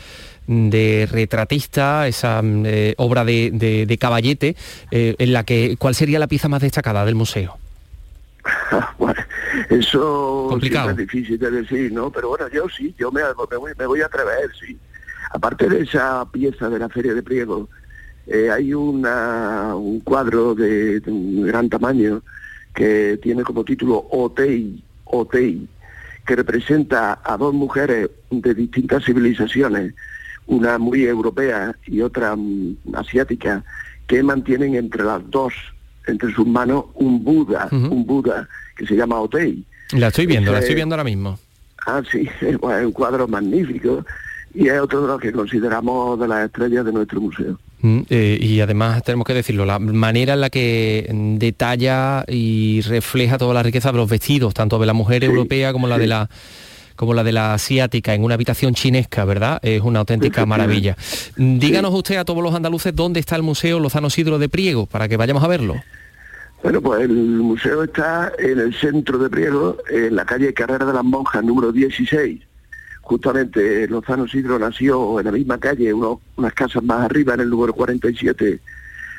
[0.47, 4.55] de retratista, esa eh, obra de, caballete,
[4.91, 7.57] eh, en la que, ¿cuál sería la pieza más destacada del museo?
[8.99, 9.21] bueno,
[9.69, 12.11] eso es difícil de decir, ¿no?
[12.11, 13.21] Pero bueno, yo sí, yo me,
[13.87, 14.77] voy, a atrever, sí.
[15.31, 17.67] Aparte de esa pieza de la Feria de Priego,
[18.27, 22.23] Eh, hay una, un cuadro de, gran tamaño
[22.73, 25.67] que tiene como título Otei, Otei,
[26.25, 29.93] que representa a dos mujeres de distintas civilizaciones,
[30.47, 33.63] una muy europea y otra mm, asiática,
[34.07, 35.53] que mantienen entre las dos,
[36.07, 39.63] entre sus manos, un Buda, un Buda que se llama Otei.
[39.93, 41.39] La estoy viendo, la estoy viendo ahora mismo.
[41.85, 44.05] Ah, sí, es un cuadro magnífico
[44.53, 47.59] y es otro de los que consideramos de las estrellas de nuestro museo.
[47.81, 53.37] Mm, eh, y además tenemos que decirlo, la manera en la que detalla y refleja
[53.37, 56.29] toda la riqueza de los vestidos, tanto de la mujer europea como la de la
[56.95, 59.59] como la de la asiática en una habitación chinesca, ¿verdad?
[59.61, 60.95] Es una auténtica maravilla.
[61.35, 65.07] Díganos usted a todos los andaluces dónde está el Museo Lozano Sidro de Priego, para
[65.07, 65.75] que vayamos a verlo.
[66.63, 70.93] Bueno, pues el museo está en el centro de Priego, en la calle Carrera de
[70.93, 72.41] las Monjas, número 16
[73.05, 77.71] justamente Lozano Sidro nació en la misma calle, unas casas más arriba, en el número
[77.71, 78.59] 47,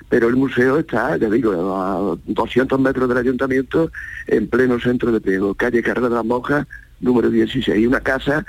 [0.09, 3.93] pero el museo está, ya digo, a 200 metros del ayuntamiento,
[4.27, 6.67] en pleno centro de Priego, calle Carrera de las Monjas,
[7.01, 8.45] número 16, una casa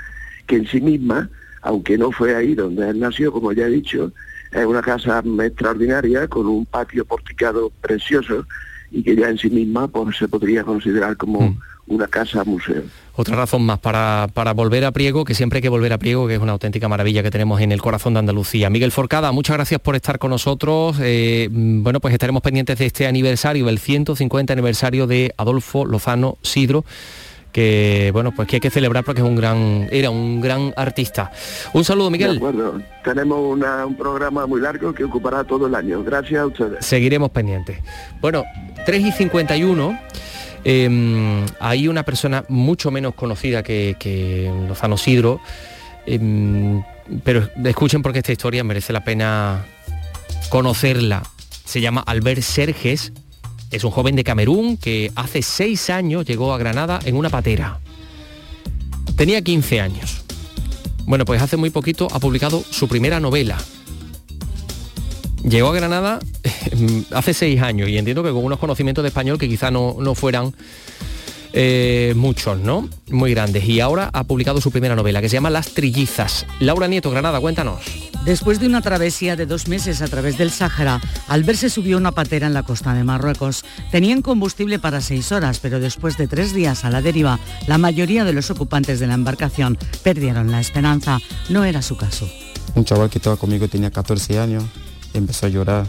[0.46, 1.30] que en sí misma,
[1.62, 4.12] aunque no fue ahí donde él nació, como ya he dicho,
[4.52, 8.46] es una casa extraordinaria, con un patio porticado precioso,
[8.90, 11.58] y que ya en sí misma pues, se podría considerar como mm.
[11.88, 12.82] una casa museo.
[13.14, 16.36] Otra razón más para, volver a Priego, que siempre hay que volver a Priego, que
[16.36, 18.70] es una auténtica maravilla que tenemos en el corazón de Andalucía.
[18.70, 20.96] Miguel Forcada, muchas gracias por estar con nosotros.
[21.00, 26.84] Eh, bueno, pues estaremos pendientes de este aniversario, el 150 aniversario de Adolfo Lozano Sidro
[27.52, 31.30] que bueno pues que hay que celebrar porque es un gran era un gran artista.
[31.72, 32.36] Un saludo Miguel.
[32.36, 32.80] Acuerdo.
[33.04, 36.02] Tenemos un programa muy largo que ocupará todo el año.
[36.02, 36.84] Gracias a ustedes.
[36.84, 37.78] Seguiremos pendientes.
[38.20, 38.44] Bueno
[38.84, 39.98] 3 y 51
[40.64, 45.40] Em, hay una persona mucho menos conocida que, Lozano Sidro,
[46.06, 46.82] em,
[47.24, 49.64] pero escuchen porque esta historia merece la pena
[50.50, 51.22] conocerla.
[51.64, 53.12] Se llama Albert Serges,
[53.70, 57.80] es un joven de Camerún que hace seis años llegó a Granada en una patera.
[59.16, 60.22] Tenía 15 años.
[61.04, 63.58] Bueno, pues hace muy poquito ha publicado su primera novela,
[65.44, 66.18] Llegó a Granada
[67.12, 70.52] hace seis años y entiendo que con unos conocimientos de español que quizá no, fueran
[71.52, 72.88] eh, muchos, ¿no?
[73.10, 73.64] Muy grandes.
[73.64, 76.46] Y ahora ha publicado su primera novela que se llama Las Trillizas.
[76.60, 77.80] Laura Nieto, Granada, cuéntanos.
[78.24, 82.12] Después de una travesía de dos meses a través del Sáhara, al verse subió una
[82.12, 83.64] patera en la costa de Marruecos.
[83.90, 88.24] Tenían combustible para seis horas, pero después de tres días a la deriva, la mayoría
[88.24, 91.18] de los ocupantes de la embarcación perdieron la esperanza.
[91.48, 92.28] No era su caso.
[92.74, 94.64] Un chaval que estaba conmigo tenía 14 años,
[95.14, 95.86] empezó a llorar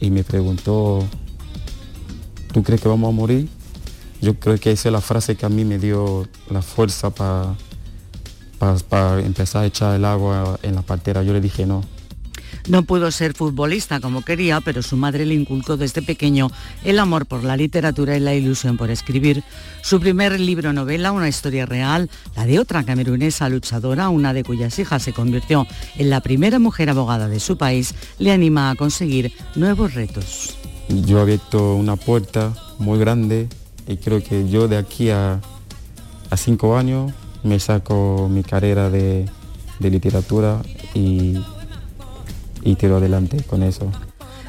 [0.00, 1.02] y me preguntó,
[2.52, 3.48] ¿tú crees que vamos a morir?
[4.24, 7.54] Yo creo que esa es la frase que a mí me dio la fuerza para
[8.88, 11.22] para empezar a echar el agua en la partera.
[11.22, 11.82] Yo le dije no,
[12.66, 16.50] no pudo ser futbolista como quería, pero su madre le inculcó desde pequeño
[16.82, 19.44] el amor por la literatura y la ilusión por escribir.
[19.82, 24.78] Su primer libro novela, una historia real, la de otra camerunesa luchadora, una de cuyas
[24.78, 25.66] hijas se convirtió
[25.96, 30.56] en la primera mujer abogada de su país, le anima a conseguir nuevos retos.
[30.88, 33.48] Yo he abierto una puerta muy grande
[33.86, 35.40] y creo que yo de aquí a,
[36.36, 37.12] cinco años
[37.44, 39.28] me saco mi carrera de,
[39.78, 40.62] de literatura
[40.94, 41.38] y
[42.64, 43.90] y tiro adelante con eso.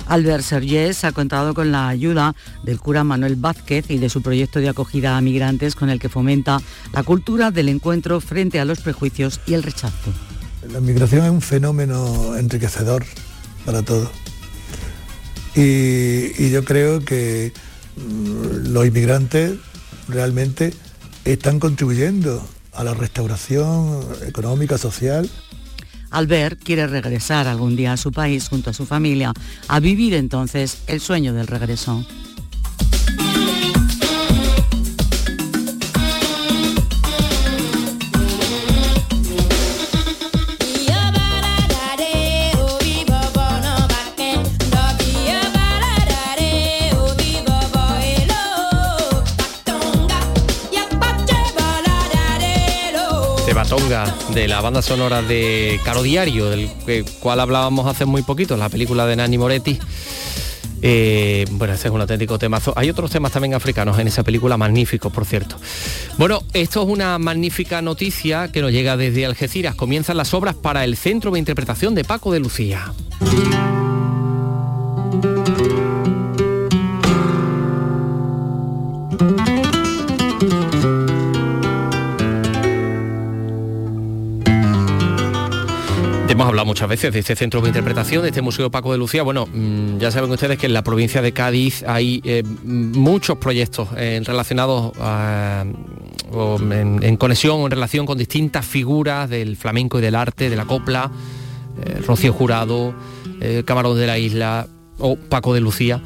[0.08, 4.60] Albert Sergés ha contado con la ayuda del cura Manuel Vázquez y de su proyecto
[4.60, 6.60] de acogida a migrantes con el que fomenta
[6.94, 10.14] la cultura del encuentro frente a los prejuicios y el rechazo.
[10.72, 13.04] La migración es un fenómeno enriquecedor
[13.66, 14.10] para todos.
[15.56, 17.54] Y, yo creo que
[17.98, 19.54] los inmigrantes
[20.08, 20.74] realmente
[21.24, 25.30] están contribuyendo a la restauración económica, social
[26.16, 29.34] Albert quiere regresar algún día a su país junto a su familia,
[29.68, 32.06] a vivir entonces el sueño del regreso.
[54.34, 56.69] De la banda sonora de Caro Diario, del
[57.19, 59.78] cual hablábamos hace muy poquito, la película de Nani Moretti.
[60.82, 62.71] Eh, bueno, este es un auténtico temazo.
[62.78, 65.57] Hay otros temas también africanos en esa película, magníficos, por cierto.
[66.17, 69.76] Bueno, esto es una magnífica noticia que nos llega desde Algeciras.
[69.76, 72.93] Comienzan las obras para el Centro de Interpretación de Paco de Lucía.
[86.64, 89.24] Muchas veces de este centro de interpretación, de este Museo Paco de Lucía.
[89.24, 93.89] Bueno, mm, ya saben ustedes que en la provincia de Cádiz hay eh, muchos proyectos
[93.97, 94.93] eh, relacionados
[96.32, 100.66] en, conexión o en relación con distintas figuras del flamenco y del arte, de la
[100.66, 101.12] copla,
[101.84, 102.93] eh, Rocío Jurado,
[103.66, 106.01] Camarón de la Isla o Paco de Lucía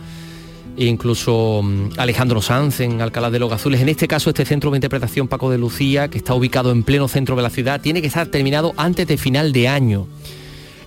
[0.77, 3.81] incluso mm, Alejandro Sanz en Alcalá de los Azules.
[3.81, 7.07] En este caso, este centro de interpretación Paco de Lucía, que está ubicado en pleno
[7.07, 10.07] centro de la ciudad, tiene que estar terminado antes de final de año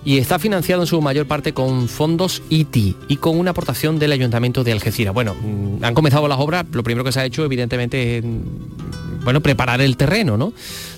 [0.05, 4.11] y está financiado en su mayor parte con fondos ITI y con una aportación del
[4.11, 5.13] Ayuntamiento de Algeciras.
[5.13, 9.23] Bueno, mm, han comenzado las obras, lo primero que se ha hecho evidentemente es mm,
[9.23, 10.53] bueno, preparar el terreno, ¿no?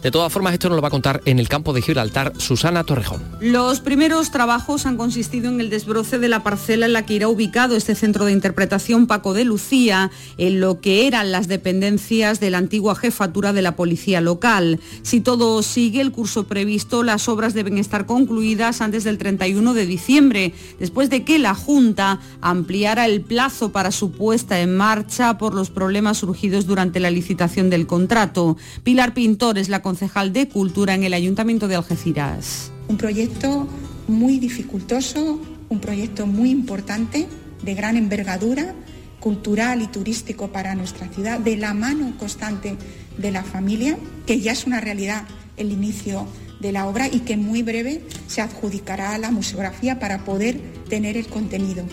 [0.05, 2.83] De todas formas, esto nos lo va a contar en el campo de Gibraltar Susana
[2.83, 3.23] Torrejón.
[3.41, 7.27] Los primeros trabajos han consistido en el desbroce de la parcela en la que irá
[7.27, 12.51] ubicado este centro de interpretación Paco de Lucía, en lo que eran las dependencias de
[12.51, 14.79] la antigua jefatura de la policía local.
[15.01, 19.73] Si todo sigue el curso previsto, las obras deben estar concluidas antes desde el 31
[19.73, 25.39] de diciembre, después de que la Junta ampliara el plazo para su puesta en marcha
[25.39, 28.55] por los problemas surgidos durante la licitación del contrato.
[28.83, 32.69] Pilar Pintor es la concejal de Cultura en el Ayuntamiento de Algeciras.
[32.89, 33.65] Un proyecto
[34.09, 35.39] muy dificultoso,
[35.69, 37.27] un proyecto muy importante,
[37.63, 38.75] de gran envergadura
[39.21, 42.75] cultural y turístico para nuestra ciudad, de la mano constante
[43.17, 45.23] de la familia, que ya es una realidad
[45.55, 46.27] el inicio
[46.59, 51.15] de la obra y que muy breve se adjudicará a la museografía para poder tener
[51.15, 51.85] el contenido.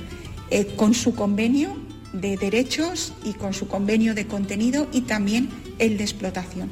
[0.51, 1.77] Eh, con su convenio
[2.13, 5.49] de derechos y con su convenio de contenido y también
[5.79, 6.69] el de explotación.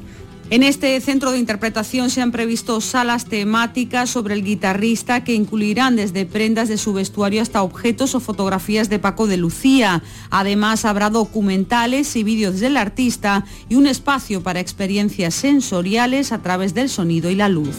[0.51, 5.95] En este centro de interpretación se han previsto salas temáticas sobre el guitarrista que incluirán
[5.95, 10.03] desde prendas de su vestuario hasta objetos o fotografías de Paco de Lucía.
[10.29, 16.73] Además habrá documentales y vídeos del artista y un espacio para experiencias sensoriales a través
[16.73, 17.77] del sonido y la luz.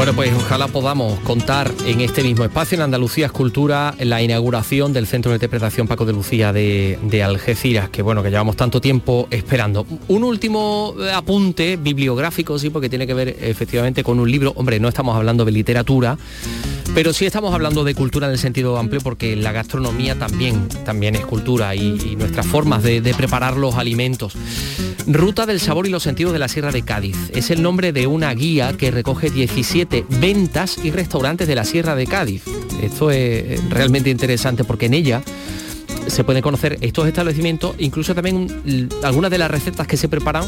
[0.00, 5.06] Bueno, pues ojalá podamos contar en este mismo espacio, en Andalucía Escultura, la inauguración del
[5.06, 9.84] Centro de Interpretación Paco de Lucía de, Algeciras, que bueno, que llevamos tanto tiempo esperando.
[10.08, 14.54] Un último eh, apunte bibliográfico, sí, porque tiene que ver efectivamente con un libro.
[14.56, 16.16] Hombre, no estamos hablando de literatura,
[16.94, 21.14] pero sí estamos hablando de cultura en el sentido amplio, porque la gastronomía también, también
[21.14, 24.36] es cultura y, nuestras formas de preparar los alimentos.
[25.06, 27.16] Ruta del sabor y los sentidos de la Sierra de Cádiz.
[27.34, 31.94] Es el nombre de una guía que recoge 17 ventas y restaurantes de la Sierra
[31.94, 32.44] de Cádiz.
[32.82, 35.22] Esto es realmente interesante porque en ella
[36.06, 40.44] se pueden conocer estos establecimientos, incluso también algunas de las recetas que se preparan,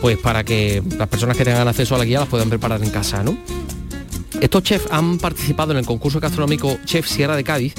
[0.00, 2.90] pues para que las personas que tengan acceso a la guía las puedan preparar en
[2.90, 3.36] casa, ¿no?
[4.40, 7.74] Estos chefs han participado en el concurso gastronómico Chef Sierra de Cádiz,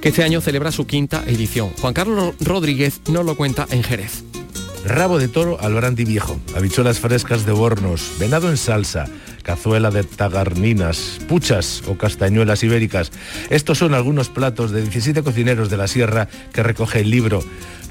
[0.00, 1.70] que este año celebra su quinta edición.
[1.80, 4.24] Juan Carlos Rodríguez nos lo cuenta en Jerez
[4.84, 9.06] rabo de toro al brandy viejo, habichuelas frescas de bornos, venado en salsa,
[9.42, 13.10] cazuela de tagarninas, puchas o castañuelas ibéricas.
[13.50, 17.42] Estos son algunos platos de 17 cocineros de la sierra que recoge el libro.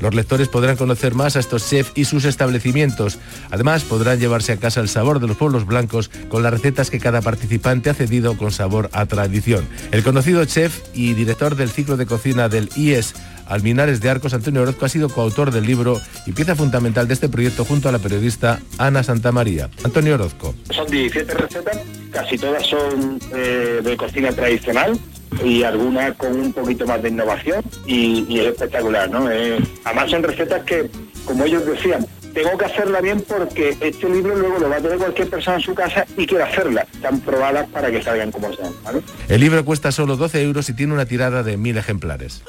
[0.03, 3.19] Los lectores podrán conocer más a estos chefs y sus establecimientos.
[3.51, 6.99] Además, podrán llevarse a casa el sabor de los pueblos blancos con las recetas que
[6.99, 9.65] cada participante ha cedido con sabor a tradición.
[9.93, 13.13] El conocido chef y director del ciclo de cocina del IES
[13.45, 17.29] Alminares de Arcos, Antonio Orozco ha sido coautor del libro y pieza fundamental de este
[17.29, 19.69] proyecto junto a la periodista Ana Santamaría.
[19.85, 20.53] Antonio Orozco.
[20.71, 21.77] Son 17 recetas,
[22.11, 24.99] casi todas son eh, de cocina tradicional
[25.43, 29.29] y algunas con un poquito más de innovación y, es espectacular, ¿no?
[29.31, 30.89] Eh, además son recetas que,
[31.25, 34.97] como ellos decían, tengo que hacerla bien porque este libro luego lo va a tener
[34.97, 36.87] cualquier persona en su casa y quiere hacerla.
[36.93, 38.73] Están probadas para que salgan como sean.
[39.27, 42.43] El libro cuesta solo 12 euros y tiene una tirada de mil ejemplares.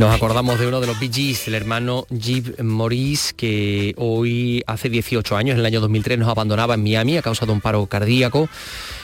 [0.00, 5.36] Nos acordamos de uno de los Bee el hermano Jim Maurice, que hoy hace 18
[5.36, 8.48] años, en el año 2003, nos abandonaba en Miami a causa de un paro cardíaco.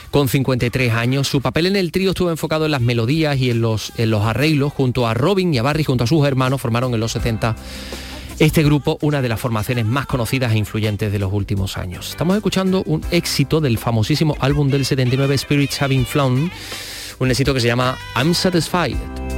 [0.09, 3.61] Con 53 años, su papel en el trío estuvo enfocado en las melodías y en
[3.61, 4.73] los, en los arreglos.
[4.73, 7.55] Junto a Robin y a Barry, junto a sus hermanos, formaron en los 70
[8.39, 12.09] este grupo, una de las formaciones más conocidas e influyentes de los últimos años.
[12.09, 16.51] Estamos escuchando un éxito del famosísimo álbum del 79 Spirits Having Flown,
[17.19, 19.36] un éxito que se llama I'm Satisfied.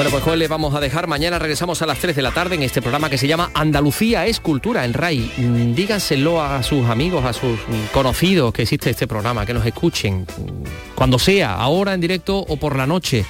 [0.00, 1.06] Bueno, pues hoy le vamos a dejar.
[1.08, 4.24] Mañana regresamos a las 3 de la tarde en este programa que se llama Andalucía
[4.24, 5.30] es Cultura en RAI.
[5.36, 9.66] Mm, Díganselo a sus amigos, a sus mm, conocidos que existe este programa, que nos
[9.66, 13.26] escuchen mm, cuando sea, ahora en directo o por la noche,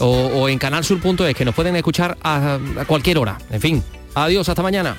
[0.00, 2.58] o, o en canalsur.es, que nos pueden escuchar a,
[2.88, 3.38] cualquier hora.
[3.52, 3.84] En fin,
[4.16, 4.96] adiós, hasta mañana.